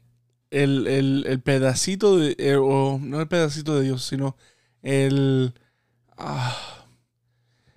[0.50, 4.36] el, el, el pedacito de, eh, o no el pedacito de Dios, sino
[4.82, 5.52] el...
[6.16, 6.56] ah,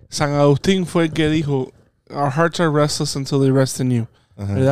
[0.10, 1.72] San Agustín fue el que dijo,
[2.10, 4.08] Our hearts are restless until they rest in you.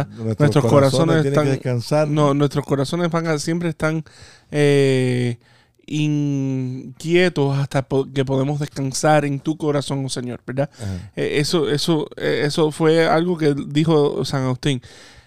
[0.10, 2.08] Nuestros, Nuestros corazones están- que descansar.
[2.08, 4.04] No, nuestros corazones van a- siempre están
[4.52, 5.38] eh,
[5.86, 10.70] inquietos hasta po- que podemos descansar en tu corazón, oh Señor, ¿verdad?
[11.16, 14.82] Eh, eso, eso, eh, eso fue algo que dijo San Agustín.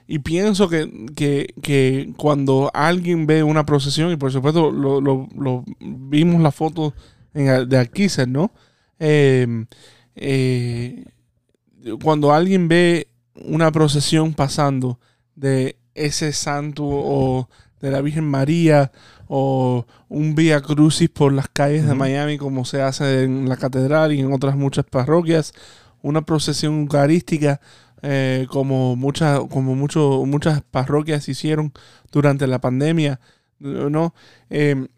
[0.07, 5.28] Y pienso que, que, que cuando alguien ve una procesión, y por supuesto lo, lo-
[5.38, 6.92] lo- vimos la foto
[7.35, 8.52] en, de Alquizar, ¿no?
[12.02, 14.99] Cuando alguien ve una procesión pasando
[15.35, 17.49] de ese santo o
[17.81, 18.92] de la Virgen María
[19.27, 21.95] o un Vía Crucis por las calles de.
[21.95, 25.53] Miami como se hace en la catedral y en otras muchas parroquias,
[26.03, 27.61] una procesión eucarística
[28.03, 31.73] eh, como muchas como mucho, muchas parroquias hicieron
[32.11, 33.21] durante la pandemia,
[33.61, 34.14] ¿no?
[34.51, 34.88] Eh,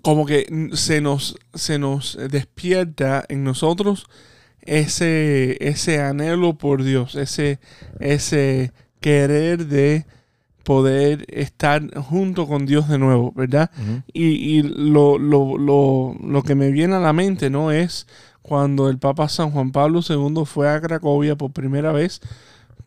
[0.00, 4.06] como que se nos, se nos despierta en nosotros
[4.64, 7.58] ese, ese anhelo por Dios, ese,
[8.00, 10.06] ese querer de
[10.64, 13.70] poder estar junto con Dios de nuevo, ¿verdad?
[14.12, 14.26] Y,
[14.58, 17.72] y lo, lo, lo, lo que me viene a la mente, ¿no?
[17.72, 18.06] Es
[18.42, 22.20] cuando el Papa San Juan Pablo II fue a Cracovia por primera vez.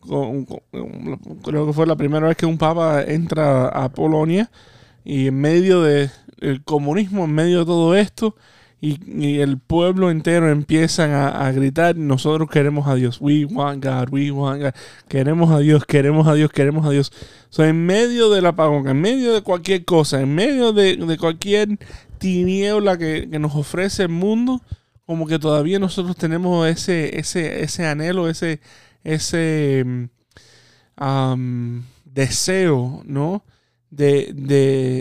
[0.00, 0.60] con- con-
[1.42, 4.50] creo que fue la primera vez que un Papa entra a Polonia
[5.04, 6.10] y en medio del
[6.64, 8.36] comunismo, en medio de todo esto,
[8.86, 14.30] y, el pueblo entero empiezan a, gritar, nosotros queremos a Dios, we want God, we
[14.30, 14.72] want God,
[15.08, 17.12] queremos a Dios, queremos a Dios, queremos a Dios.
[17.48, 21.78] So, en medio del apagón, en medio de cualquier cosa, en medio de, cualquier
[22.18, 24.62] tiniebla que, nos ofrece el mundo,
[25.04, 28.60] como que todavía nosotros tenemos ese, ese, ese anhelo, ese,
[29.02, 30.08] ese
[30.96, 33.44] mm, deseo, ¿no?
[33.90, 34.32] De,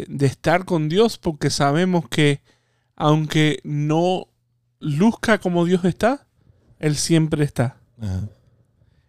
[0.08, 2.42] de estar con Dios, porque sabemos que
[2.96, 4.28] aunque no
[4.80, 6.28] luzca como Dios está,
[6.80, 7.78] Él siempre está.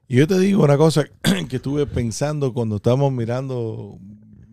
[0.09, 1.05] Y yo te digo una cosa
[1.49, 3.99] que estuve pensando cuando estábamos mirando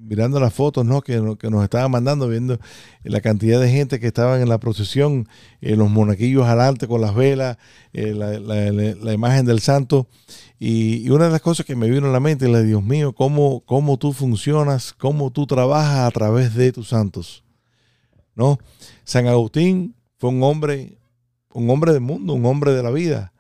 [0.04, 1.02] mirando las fotos ¿no?
[1.02, 2.60] que, no- que nos estaban mandando, viendo
[3.04, 5.28] la cantidad de gente que estaban en la procesión,
[5.62, 7.58] eh, los monaquillos adelante con las velas,
[7.94, 10.08] eh, la, imagen del santo.
[10.60, 13.62] Y, una de las cosas que me vino a la mente, la Dios mío, cómo,
[13.66, 17.44] cómo tú funcionas, cómo tú trabajas a través de tus santos.
[18.36, 18.58] ¿No?
[19.04, 20.98] San Agustín fue un hombre,
[21.54, 23.34] un hombre del mundo, un hombre de la vida.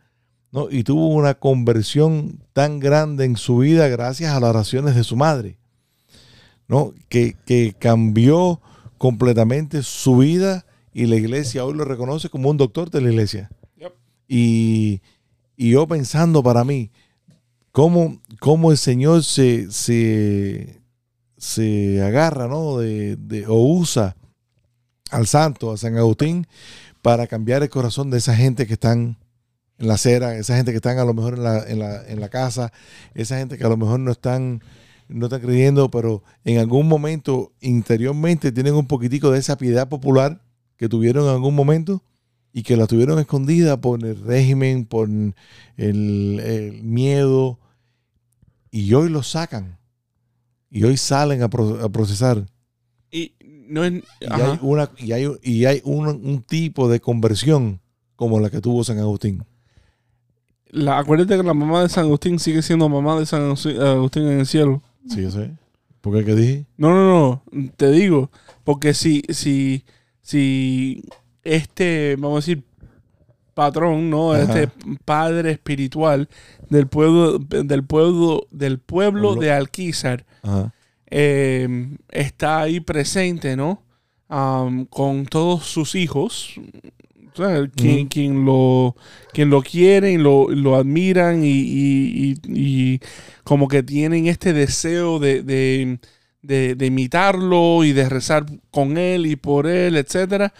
[0.51, 0.69] ¿no?
[0.69, 5.15] Y tuvo una conversión tan grande en su vida gracias a las oraciones de su
[5.15, 5.57] madre,
[6.67, 6.93] ¿no?
[7.09, 8.61] Que, que cambió
[8.99, 13.49] completamente su vida y la iglesia hoy lo reconoce como un doctor de la iglesia.
[13.77, 13.93] Yep.
[14.27, 15.01] Y,
[15.57, 16.91] y yo pensando para mí,
[17.71, 20.81] cómo, cómo el Señor se, se,
[21.35, 22.77] se agarra, ¿no?
[22.77, 24.15] De, de- o usa
[25.13, 26.47] al santo, a San Agustín,
[27.01, 29.17] para cambiar el corazón de esa gente que están
[29.77, 32.19] en la acera, esa gente que están a lo mejor en la, en la, en
[32.19, 32.71] la casa,
[33.13, 34.63] esa gente que a lo mejor no están,
[35.07, 40.41] no están creyendo, pero en algún momento interiormente tienen un poquitico de esa piedad popular
[40.77, 42.03] que tuvieron en algún momento
[42.51, 45.09] y que la tuvieron escondida por el régimen, por
[45.77, 47.59] el, miedo,
[48.71, 49.79] y hoy lo sacan.
[50.69, 52.45] Y hoy salen a procesar.
[53.67, 53.93] Y no es.
[53.93, 57.79] Y hay, una, y hay, y hay un, un tipo de conversión
[58.15, 59.43] como la que tuvo San Agustín.
[60.69, 64.39] La- acuérdate que la mamá de San Agustín sigue siendo mamá de San Agustín en
[64.39, 64.81] el cielo.
[65.07, 65.51] Sí, yo sé.
[66.01, 66.65] ¿Por qué que dije?
[66.77, 67.69] No, no, no.
[67.77, 68.29] Te digo.
[68.63, 69.83] Porque si, si,
[70.21, 71.03] si
[71.43, 72.63] este, vamos a decir,
[73.53, 74.33] patrón, ¿no?
[74.33, 74.41] Ajá.
[74.61, 74.69] Este
[75.05, 76.27] padre espiritual
[76.69, 79.41] del pueblo, del pueblo, del pueblo Pueblo.
[79.41, 80.73] de Alquizar, Ajá.
[81.15, 81.67] Eh,
[82.09, 83.83] está ahí presente, ¿no?
[84.89, 86.55] Con todos sus hijos.
[87.33, 88.95] O sea, quien, quien lo,
[89.33, 92.99] quien lo quieren, lo, lo admiran y, y- y- y
[93.43, 95.99] como que tienen este deseo de, de-
[96.43, 100.53] de, de imitarlo y de rezar con él y por él, etcétera,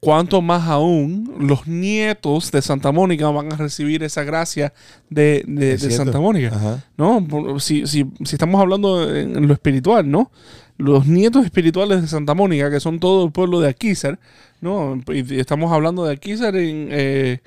[0.00, 4.72] cuanto más aún los nietos de Santa Mónica van a recibir esa gracia
[5.08, 6.04] de, de- Es de cierto.
[6.04, 6.48] Santa Mónica.
[6.54, 6.84] Ajá.
[6.96, 7.58] ¿no?
[7.60, 10.30] Si, si estamos hablando en lo espiritual, ¿no?
[10.78, 14.18] Los nietos espirituales de Santa Mónica, que son todo el pueblo de Aquízar,
[14.60, 15.00] ¿no?
[15.12, 16.88] Y estamos hablando de Aquízar en...
[16.90, 17.38] eh,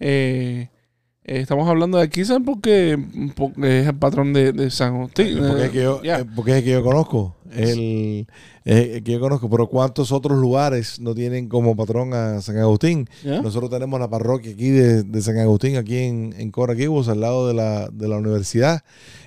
[0.00, 0.68] eh,
[1.24, 2.98] eh, estamos hablando de Aquízar porque,
[3.36, 5.38] porque es el patrón de, de San Agustín.
[5.38, 6.24] Porque es que yo, ya.
[6.34, 7.36] porque es el que yo conozco.
[7.52, 8.26] El,
[8.64, 9.50] es el que yo conozco.
[9.50, 13.08] Pero ¿cuántos otros lugares no tienen como patrón a San Agustín?
[13.24, 17.48] Nosotros tenemos la parroquia aquí de, de San Agustín, aquí en, en Coraquibos, al lado
[17.48, 18.82] de la, de la universidad.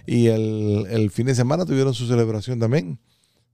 [0.06, 3.00] Y el, el fin de semana tuvieron su celebración también.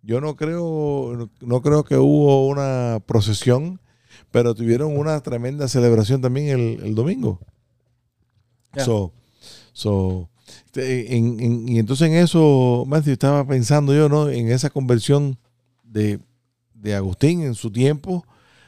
[0.01, 3.81] Yo no creo, no creo que hubo una procesión,
[4.31, 7.39] pero tuvieron una tremenda celebración también el, el domingo.
[8.75, 8.85] Ya.
[8.85, 9.11] So,
[9.73, 10.29] so,
[10.75, 14.29] en- en- y entonces en eso, Matthew, estaba pensando yo, ¿no?
[14.29, 15.37] En esa conversión
[15.83, 16.19] de,
[16.73, 18.25] de Agustín en su tiempo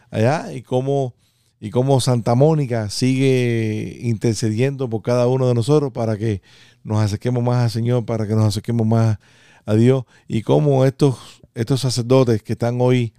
[0.09, 1.13] allá y cómo,
[1.59, 6.41] y cómo Santa Mónica sigue intercediendo por cada uno de nosotros para que
[6.83, 9.17] nos acerquemos más al Señor, para que nos acerquemos más
[9.65, 11.17] a Dios y cómo estos,
[11.53, 13.13] estos sacerdotes que están hoy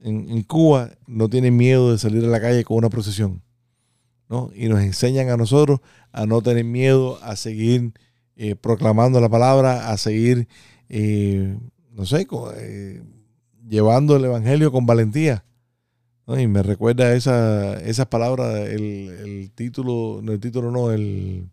[0.00, 3.40] en, en Cuba no tienen miedo de salir a la calle con una procesión.
[4.28, 4.50] ¿No?
[4.54, 5.80] Y nos enseñan a nosotros
[6.12, 7.92] a no tener miedo, a seguir
[8.36, 10.48] eh, proclamando la palabra, a seguir,
[10.88, 11.56] eh,
[11.92, 13.02] no sé, eh,
[13.68, 15.44] llevando el Evangelio con valentía.
[16.26, 16.38] ¿no?
[16.38, 21.48] Y me recuerda esa, esas palabras, el, el título, no el título no, el,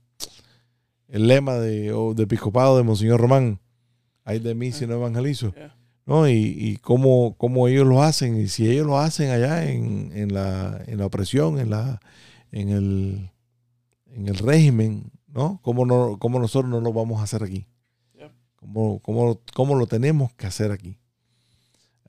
[1.07, 3.59] el lema de, de episcopado de Monseñor Román,
[4.24, 5.53] hay de mí si no evangelizo.
[6.05, 6.28] ¿no?
[6.28, 10.34] Y, y cómo, cómo ellos lo hacen, y si ellos lo hacen allá en, en,
[10.34, 11.99] la, en la opresión, en, la,
[12.52, 13.30] en, el,
[14.14, 15.60] en el régimen, ¿no?
[15.62, 17.66] ¿Cómo, no, cómo nosotros no lo vamos a hacer aquí?
[18.58, 20.97] ¿Cómo, cómo, cómo lo tenemos que hacer aquí?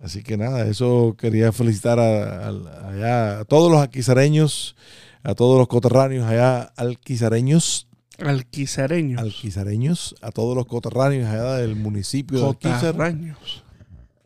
[0.00, 4.76] Así que nada, eso quería felicitar a, a- allá a todos los alquizareños,
[5.22, 7.86] a todos los coterráneos allá alquizareños,
[8.18, 9.20] Alquizareños.
[9.22, 13.64] alquizareños, a todos los coterráneos allá del municipio de Alquizar, Cotarraños.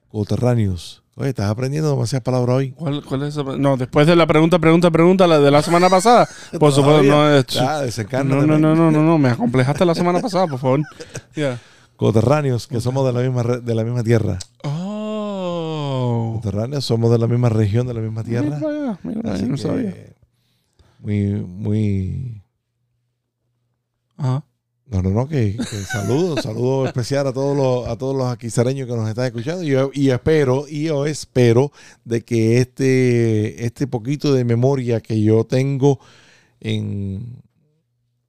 [0.09, 1.03] coterráneos.
[1.19, 2.73] Oye, estás aprendiendo demasiadas palabras hoy.
[2.73, 3.43] ¿Cuál, cuál es esa?
[3.43, 6.29] No, después de la pregunta, pregunta, pregunta, la de la semana pasada.
[6.61, 7.47] Por supuesto, no es.
[7.47, 10.81] Desencárnate, No, no, no, no, no, no, me acomplejaste la semana pasada, por favor.
[11.35, 11.59] Ya.
[11.97, 14.39] Coterráneos, que somos de la misma de la misma tierra.
[14.62, 16.39] Oh.
[16.43, 18.59] Coterráneos, somos de la misma región, de la misma tierra.
[18.59, 19.95] Mira mira Así no que, sabía.
[21.01, 22.43] muy, muy.
[24.19, 24.45] Ajá.
[24.89, 28.87] No, no, no, que, que saludo, saludo especial a todos los, a todos los aquizareños
[28.89, 29.64] que nos están escuchando.
[29.64, 31.72] Y yo, y espero, y yo espero
[32.05, 35.99] de que este, este poquito de memoria que yo tengo
[36.61, 37.43] en,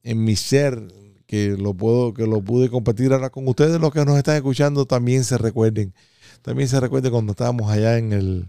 [0.02, 0.88] en mi ser,
[1.26, 4.84] que lo puedo, que lo pude compartir ahora con ustedes, los que nos están escuchando,
[4.84, 5.94] también se recuerden.
[6.42, 8.48] También se recuerden cuando estábamos allá en el,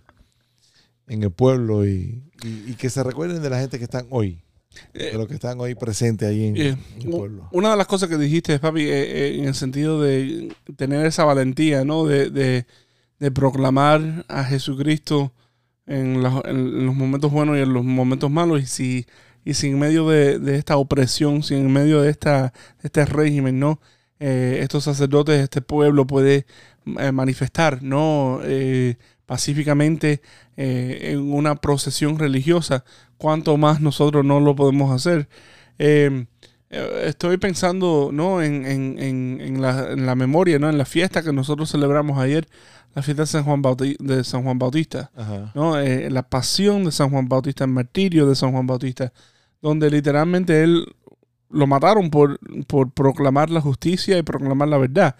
[1.07, 4.41] en el pueblo y, y- y que se recuerden de la gente que están hoy,
[4.93, 7.49] de los que están hoy presentes ahí en, Eh, en el pueblo.
[7.51, 8.87] Una de las cosas que dijiste, papi, eh,
[9.27, 12.05] eh, en el sentido de tener esa valentía, ¿no?
[12.05, 12.65] De, de-
[13.19, 15.33] de proclamar a Jesucristo
[15.85, 18.61] en, la- en los momentos buenos y en los momentos malos.
[18.61, 19.05] Y si,
[19.43, 23.59] y si en medio de, de esta opresión, si en medio de, esta, este régimen,
[23.59, 23.81] ¿no?
[24.21, 26.45] Eh, estos sacerdotes, este pueblo puede
[26.99, 28.39] eh, manifestar, ¿no?
[29.29, 30.23] Pacíficamente
[30.57, 32.83] eh, en una procesión religiosa,
[33.19, 35.29] cuánto más nosotros no lo podemos hacer.
[35.77, 36.25] Eh,
[36.71, 38.41] eh, estoy pensando ¿no?
[38.41, 40.67] en, en- en- en la, en la memoria, ¿no?
[40.67, 42.47] en la fiesta que nosotros celebramos ayer,
[42.95, 45.11] la fiesta de San Juan, Bauti- de San Juan Bautista.
[45.15, 45.51] Ajá.
[45.53, 45.77] ¿no?
[45.79, 49.13] Eh, la pasión de San Juan Bautista, el martirio de San Juan Bautista,
[49.61, 50.87] donde literalmente él
[51.51, 55.15] lo mataron por, por proclamar la justicia y proclamar la verdad.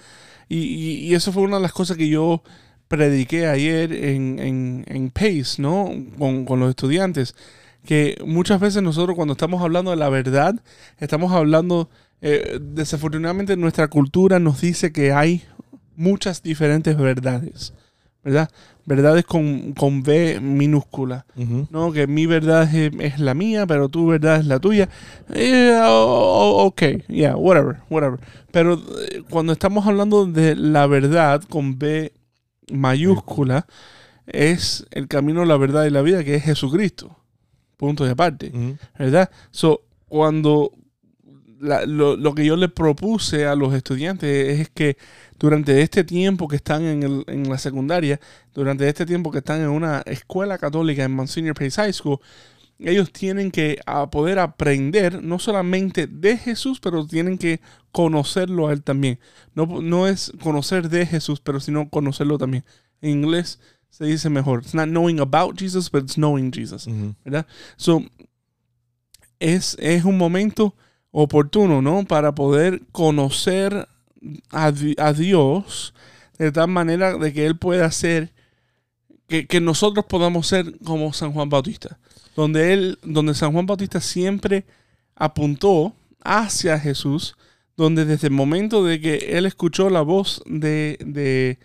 [0.48, 2.42] Y, y- y eso fue una de las cosas que yo
[2.90, 5.90] prediqué ayer en, en, en Pace, ¿no?
[6.18, 7.36] Con, con los estudiantes.
[7.86, 10.56] Que muchas veces nosotros cuando estamos hablando de la verdad,
[10.98, 11.90] estamos hablando,
[12.22, 15.44] eh, desafortunadamente nuestra cultura nos dice que hay
[15.96, 17.74] muchas diferentes verdades,
[18.24, 18.50] ¿verdad?
[18.86, 21.26] Verdades con, con B minúscula.
[21.38, 21.68] Ujú.
[21.72, 24.90] No, que mi verdad es, es la mía, pero tu verdad es la tuya.
[25.34, 28.20] Eh, ok, yeah, whatever, whatever.
[28.52, 32.12] Pero eh, cuando estamos hablando de la verdad con B
[32.72, 33.66] mayúscula,
[34.28, 37.16] es el camino, la verdad y la vida, que es Jesucristo.
[37.78, 38.52] Punto de aparte.
[38.98, 39.30] ¿verdad?
[39.52, 40.72] So, cuando
[41.62, 44.98] la- lo, lo que yo le propuse a los estudiantes es que
[45.38, 48.20] durante este tiempo que están en, el- en la secundaria,
[48.54, 52.20] durante este tiempo que están en una escuela católica en Monsignor Pace High School,
[52.80, 57.60] ellos tienen que a poder aprender no solamente de Jesús, pero tienen que
[57.92, 59.20] conocerlo a Él también.
[59.54, 62.64] No, no es conocer de Jesús, pero sino conocerlo también.
[63.02, 63.60] En inglés
[63.90, 64.62] se dice mejor.
[64.62, 66.88] It's not knowing about Jesus, but it's knowing Jesus.
[67.26, 67.46] ¿verdad?
[67.76, 68.04] So,
[69.40, 70.76] es, es un momento
[71.12, 72.06] oportuno, ¿no?
[72.06, 73.88] Para poder conocer
[74.52, 75.94] a, a Dios
[76.38, 78.32] de tal manera de que Él pueda ser,
[79.28, 82.00] que, que nosotros podamos ser como San Juan Bautista.
[82.40, 84.64] Donde Él, donde San Juan Bautista siempre
[85.14, 87.36] apuntó hacia Jesús,
[87.76, 91.60] donde desde el momento de que Él escuchó la voz de, de,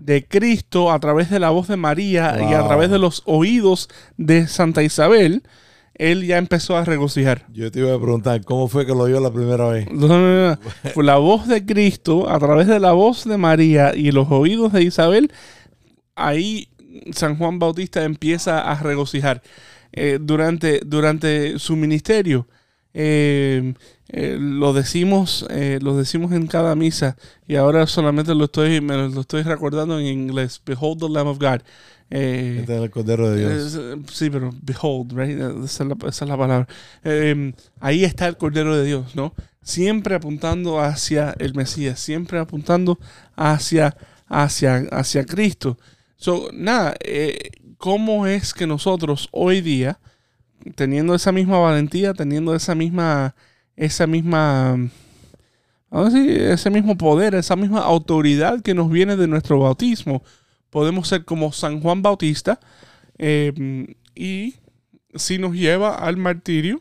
[0.00, 3.90] de Cristo a través de la voz de María y a través de los oídos
[4.16, 5.42] de Santa Isabel,
[5.92, 7.46] él ya empezó a regocijar.
[7.52, 9.92] Yo te iba a preguntar, ¿cómo fue que lo oyó la primera vez?
[9.92, 10.58] No, no, no, no.
[10.94, 14.72] Fue la voz de Cristo a través de la voz de María y los oídos
[14.72, 15.30] de Isabel.
[16.16, 16.68] Ahí
[17.12, 19.42] San Juan Bautista empieza a regocijar
[19.94, 22.46] eh, durante, durante su ministerio.
[22.94, 23.74] eh,
[24.08, 27.16] eh, lo decimos eh, lo decimos en cada misa
[27.48, 31.38] y ahora solamente lo estoy me lo estoy recordando en inglés behold the lamb of
[31.38, 31.60] God
[32.10, 33.74] Eh, Este es el Cordero de Dios.
[33.80, 35.38] eh, sí, pero behold, right?
[35.64, 36.68] Esa es la, esa es la palabra.
[37.02, 39.34] Eh, ahí está el Cordero de Dios, ¿no?
[39.62, 42.98] Siempre apuntando hacia el Mesías, siempre apuntando
[43.36, 43.96] hacia,
[44.28, 45.78] hacia, hacia Cristo.
[46.16, 47.50] So, nada, eh,
[47.84, 49.98] ¿cómo es que nosotros hoy día,
[50.74, 53.34] teniendo esa misma valentía, teniendo esa misma,
[53.76, 54.88] esa misma,
[55.90, 60.22] decir, ese mismo poder, esa misma autoridad que nos viene de nuestro bautismo,
[60.70, 62.58] podemos ser como San Juan Bautista
[63.18, 64.54] eh, y
[65.14, 66.80] si nos lleva al martirio,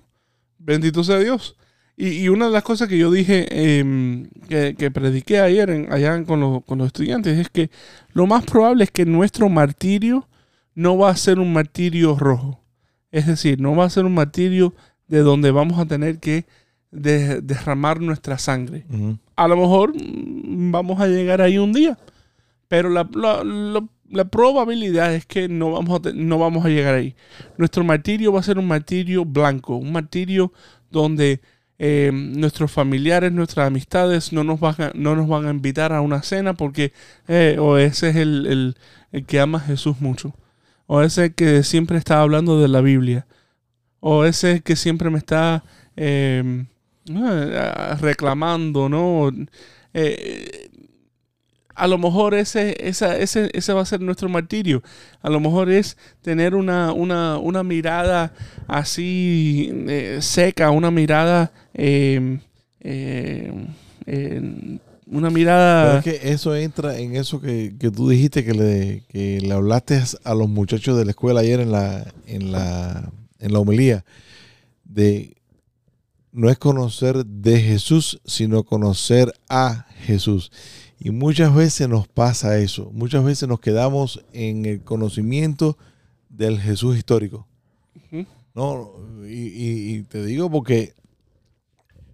[0.57, 1.57] bendito sea Dios.
[1.97, 6.39] Y, una de las cosas que yo dije, eh, que, prediqué ayer en- allá con
[6.39, 7.69] los estudiantes, es que
[8.13, 10.29] lo más probable es que nuestro martirio
[10.75, 12.59] no va a ser un martirio rojo.
[13.11, 14.73] Es decir, no va a ser un martirio
[15.07, 16.45] de donde vamos a tener que
[16.91, 18.85] de- derramar nuestra sangre
[19.35, 21.97] a lo mejor mm, vamos a llegar ahí un día.
[22.67, 26.93] Pero la, la- la- la probabilidad es que no vamos, a no vamos a llegar
[26.95, 27.15] ahí.
[27.57, 30.53] Nuestro martirio va a ser un martirio blanco, un martirio
[30.91, 31.39] donde
[31.79, 36.01] eh, nuestros familiares, nuestras amistades no nos, van a, no nos van a invitar a
[36.01, 36.93] una cena porque
[37.27, 38.75] eh, o ese es el, el-
[39.11, 40.33] el que ama a Jesús mucho.
[40.85, 43.25] O ese que siempre está hablando de la Biblia.
[43.99, 45.63] O ese que siempre me está
[45.95, 46.65] eh,
[48.01, 49.31] reclamando, ¿no?
[49.93, 50.69] Eh,
[51.75, 54.83] a lo mejor ese, esa, ese, ese va a ser nuestro martirio.
[55.21, 58.33] A lo mejor es tener una, una, una mirada
[58.67, 61.51] así eh, seca, una mirada...
[61.73, 62.39] eh,
[65.13, 65.97] una Pero mirada...
[65.99, 70.01] es que eso entra en eso que, que tú dijiste que le, que le hablaste
[70.23, 74.03] a los muchachos de la escuela ayer en la, en la, en la homilía.
[74.83, 75.37] De
[76.31, 80.51] no es conocer de Jesús, sino conocer a Jesús.
[80.99, 82.89] Y muchas veces nos pasa eso.
[82.93, 85.77] Muchas veces nos quedamos en el conocimiento
[86.29, 87.47] del Jesús histórico.
[88.55, 88.91] No,
[89.27, 90.93] y, y- y te digo porque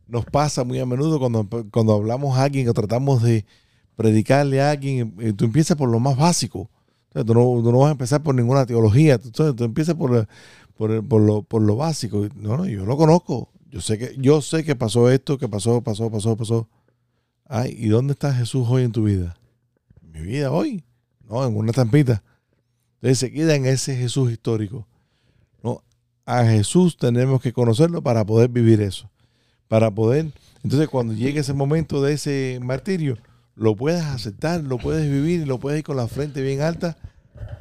[0.09, 3.45] nos pasa muy a menudo cuando, cuando hablamos a alguien o tratamos de
[3.95, 6.69] predicarle a alguien, tú empiezas por lo más básico.
[7.13, 10.27] Tú, no, tú no vas a empezar por ninguna teología, tú, tú- empiezas por,
[10.77, 12.27] por, por lo, por lo básico.
[12.35, 13.49] No, no, yo lo conozco.
[13.71, 16.67] Yo sé que yo sé que pasó esto, que pasó, pasó, pasó, pasó.
[17.45, 19.37] Ay, ¿y dónde está Jesús hoy en tu vida?
[20.03, 20.83] ¿En mi vida hoy?
[21.27, 22.23] No, en una estampita.
[22.95, 24.87] Entonces se queda en ese Jesús histórico.
[25.63, 25.83] No,
[26.25, 29.09] a Jesús tenemos que conocerlo para poder vivir eso.
[29.69, 30.25] Para poder,
[30.63, 33.17] entonces cuando llegue ese momento de ese martirio,
[33.55, 36.97] lo puedes aceptar, lo puedes vivir lo puedes ir con la frente bien alta.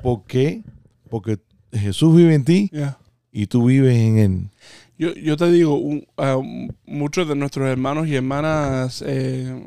[0.02, 0.62] ¿Por qué?
[1.11, 1.38] Porque
[1.70, 2.98] Jesús vive en ti Yeah.
[3.30, 4.50] y tú vives en él.
[4.98, 5.80] Yo, yo te digo,
[6.16, 6.38] ah,
[6.86, 9.64] muchos de nuestros hermanos y hermanas eh,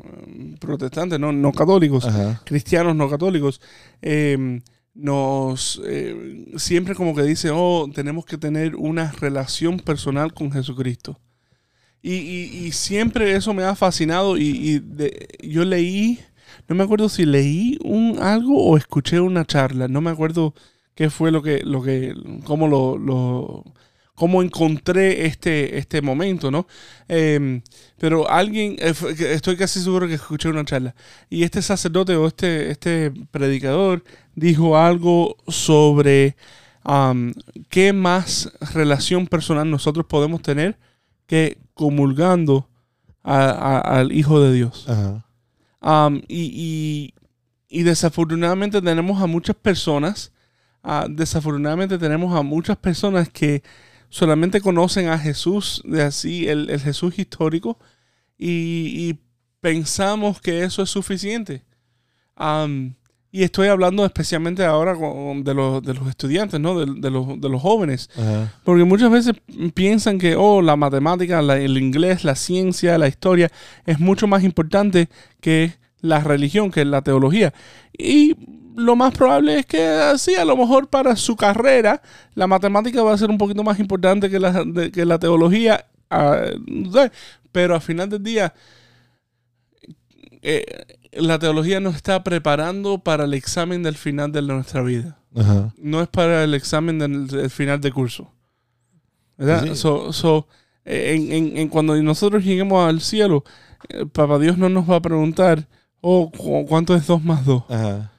[0.60, 2.42] protestantes, no, no católicos, Ajá.
[2.44, 3.60] cristianos no católicos,
[4.02, 4.60] eh,
[4.94, 11.18] nos eh, siempre como que dicen, oh, tenemos que tener una relación personal con Jesucristo.
[12.02, 16.18] Y, y- y siempre eso me ha fascinado y, y de- yo leí,
[16.68, 20.54] no me acuerdo si leí un algo o escuché una charla, no me acuerdo
[20.94, 23.64] qué fue lo que, lo que, cómo lo, lo
[24.14, 26.66] cómo encontré este, este momento, ¿no?
[27.08, 27.62] Eh,
[27.98, 28.92] pero alguien, eh,
[29.30, 30.94] estoy casi seguro que escuché una charla,
[31.30, 36.36] y este sacerdote o este, este predicador dijo algo sobre
[37.68, 40.78] qué más relación personal nosotros podemos tener
[41.26, 42.68] que comulgando
[43.22, 44.86] a- a- al Hijo de Dios.
[44.88, 45.24] Ajá.
[45.80, 47.14] Um, y, y-
[47.68, 50.32] y desafortunadamente tenemos a muchas personas,
[50.82, 53.62] ah, desafortunadamente tenemos a muchas personas que
[54.10, 57.78] solamente conocen a Jesús de así, el, el Jesús histórico,
[58.36, 59.18] y, y
[59.60, 61.64] pensamos que eso es suficiente.
[62.36, 62.94] Am,
[63.34, 66.78] y estoy hablando especialmente ahora con- de, los, de los estudiantes, ¿no?
[66.78, 68.10] De, de los, de los jóvenes.
[68.16, 68.52] Ajá.
[68.62, 69.34] Porque muchas veces
[69.74, 73.50] piensan que, oh, la matemática, la- el inglés, la ciencia, la historia
[73.86, 75.08] es mucho más importante
[75.40, 75.72] que
[76.02, 77.54] la religión, que la teología.
[77.96, 78.36] Y
[78.76, 82.02] lo más probable es que así, a lo mejor para su carrera,
[82.34, 85.86] la matemática va a ser un poquito más importante que la, de- que la teología.
[86.10, 86.42] ah,
[87.50, 88.52] pero al final del día,
[90.42, 90.64] eh,
[91.12, 95.72] la teología nos está preparando para el examen del final de nuestra vida Ajá.
[95.78, 98.32] no es para el examen del, del final de curso.
[99.36, 99.64] ¿Verdad?
[99.64, 99.76] Sí.
[99.76, 100.46] So- so,
[100.84, 103.44] eh, en, en- en cuando nosotros lleguemos al cielo,
[103.88, 105.66] eh, Papá Dios no nos va a preguntar,
[106.00, 107.64] oh, cu- ¿cuánto es 2 más 2?
[107.68, 108.12] Ajá.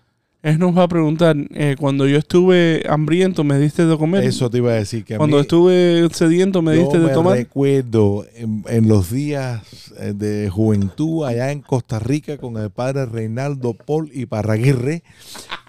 [0.43, 4.25] Él nos va a preguntar, eh, cuando yo estuve hambriento, ¿me diste de comer?
[4.25, 7.13] Eso te iba a decir que a cuando mí- estuve sediento, ¿me diste de me
[7.13, 7.37] tomar?
[7.37, 9.61] recuerdo en, en los días
[9.99, 15.01] eh, de juventud allá en Costa Rica con el padre Reinaldo Paul y Parraguirre,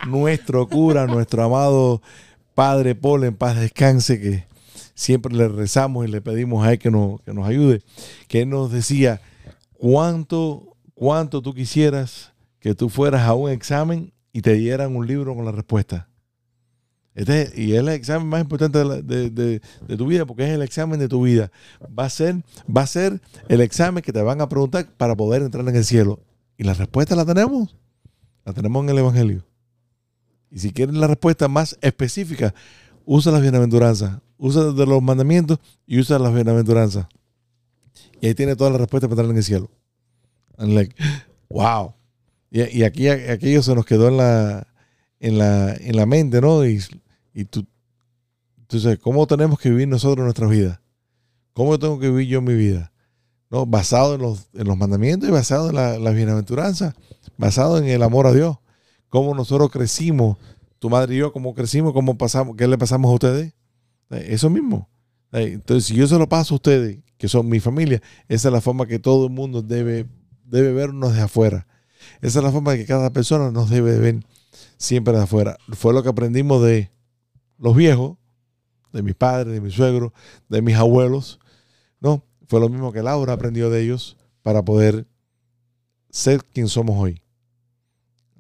[0.09, 2.03] nuestro cura, nuestro amado
[2.57, 4.45] padre Paul en paz descanse, que
[4.97, 7.81] siempre le rezamos y le pedimos a él que nos, que nos ayude,
[8.27, 9.20] que él nos decía,
[9.79, 15.35] ¿cuánto, cuánto tú quisieras que tú fueras a un examen y te dieran un libro
[15.35, 16.09] con la respuesta?
[17.14, 20.62] Este, y es el examen más importante de, de- de- tu vida, porque es el
[20.62, 21.53] examen de tu vida.
[21.97, 25.43] Va a, ser, va a ser el examen que te van a preguntar para poder
[25.43, 26.18] entrar en el cielo.
[26.59, 27.76] Y la respuesta la tenemos.
[28.45, 29.47] La tenemos en el Evangelio.
[30.51, 32.53] Y si quieres la respuesta más específica,
[33.05, 34.18] usa las bienaventuranzas.
[34.37, 37.07] Usa de los mandamientos y usa las bienaventuranzas.
[38.20, 39.70] Y ahí tiene toda la respuesta para entrar en el cielo.
[40.59, 40.97] And like,
[41.49, 41.95] wow.
[42.55, 44.68] Y, aquí aquello se nos quedó en la,
[45.18, 46.64] en la, en la mente, ¿no?
[46.64, 46.80] Y,
[47.34, 47.66] y tú,
[48.61, 50.80] entonces, ¿cómo tenemos que vivir nosotros nuestra vida?
[51.52, 52.92] ¿Cómo tengo que vivir yo mi vida?
[53.50, 53.66] ¿No?
[53.66, 56.94] Basado en los, en los mandamientos y basado en la, las bienaventuranzas,
[57.36, 58.59] basado en el amor a Dios.
[59.09, 60.38] ¿Cómo nosotros crecimos?
[60.78, 61.92] Tu madre y yo, ¿cómo crecimos?
[61.92, 62.55] ¿Cómo pasamos?
[62.55, 63.52] ¿Qué le pasamos a ustedes?
[64.11, 64.88] Eso mismo.
[65.32, 68.61] Entonces, si yo se lo paso a ustedes, que son mi familia, esa es la
[68.61, 70.07] forma que todo el mundo debe,
[70.44, 71.66] debe vernos de afuera.
[72.25, 74.25] Esa es la forma que cada persona nos debe ver
[74.79, 75.59] siempre de afuera.
[75.72, 76.91] Fue lo que aprendimos de
[77.59, 78.16] los viejos,
[78.95, 80.11] de mis padres, de mis suegros,
[80.49, 81.39] de mis abuelos.
[82.01, 85.07] No, fue lo mismo que Laura aprendió de ellos para poder
[86.09, 87.20] ser quien somos hoy.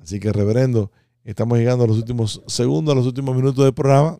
[0.02, 0.90] Así que, reverendo,
[1.22, 4.16] estamos llegando a los últimos segundos, a los últimos minutos del programa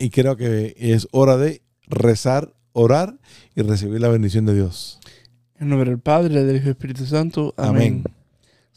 [0.00, 3.20] y creo que es hora de rezar, orar
[3.54, 4.98] y recibir la bendición de Dios.
[5.60, 7.54] En nombre del Padre, del Hijo y del Espíritu Santo.
[7.56, 8.02] Amén.
[8.04, 8.19] Amén.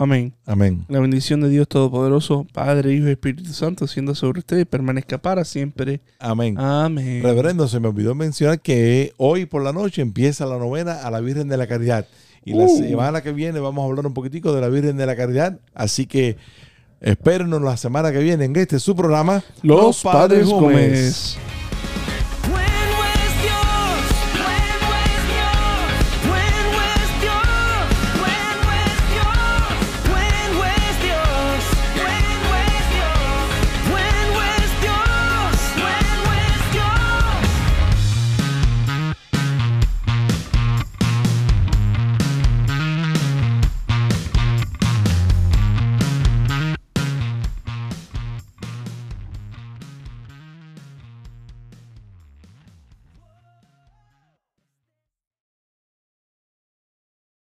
[0.00, 0.32] Amén.
[0.46, 0.84] Amén.
[0.88, 5.18] La bendición de Dios Todopoderoso, Padre, Hijo y Espíritu Santo, siendo sobre usted y permanezca
[5.18, 6.00] para siempre.
[6.20, 6.54] Amén.
[6.56, 7.20] Amén.
[7.20, 11.18] Reverendo, se me olvidó mencionar que hoy por la noche empieza la novena a la
[11.20, 12.06] Virgen de la Caridad.
[12.44, 12.78] Y la Uh.
[12.78, 15.58] semana que viene vamos a hablar un poquitico de la Virgen de la Caridad.
[15.74, 16.36] Así que
[17.00, 21.36] espérenos la semana que viene en este su programa, Los Padres Gómez.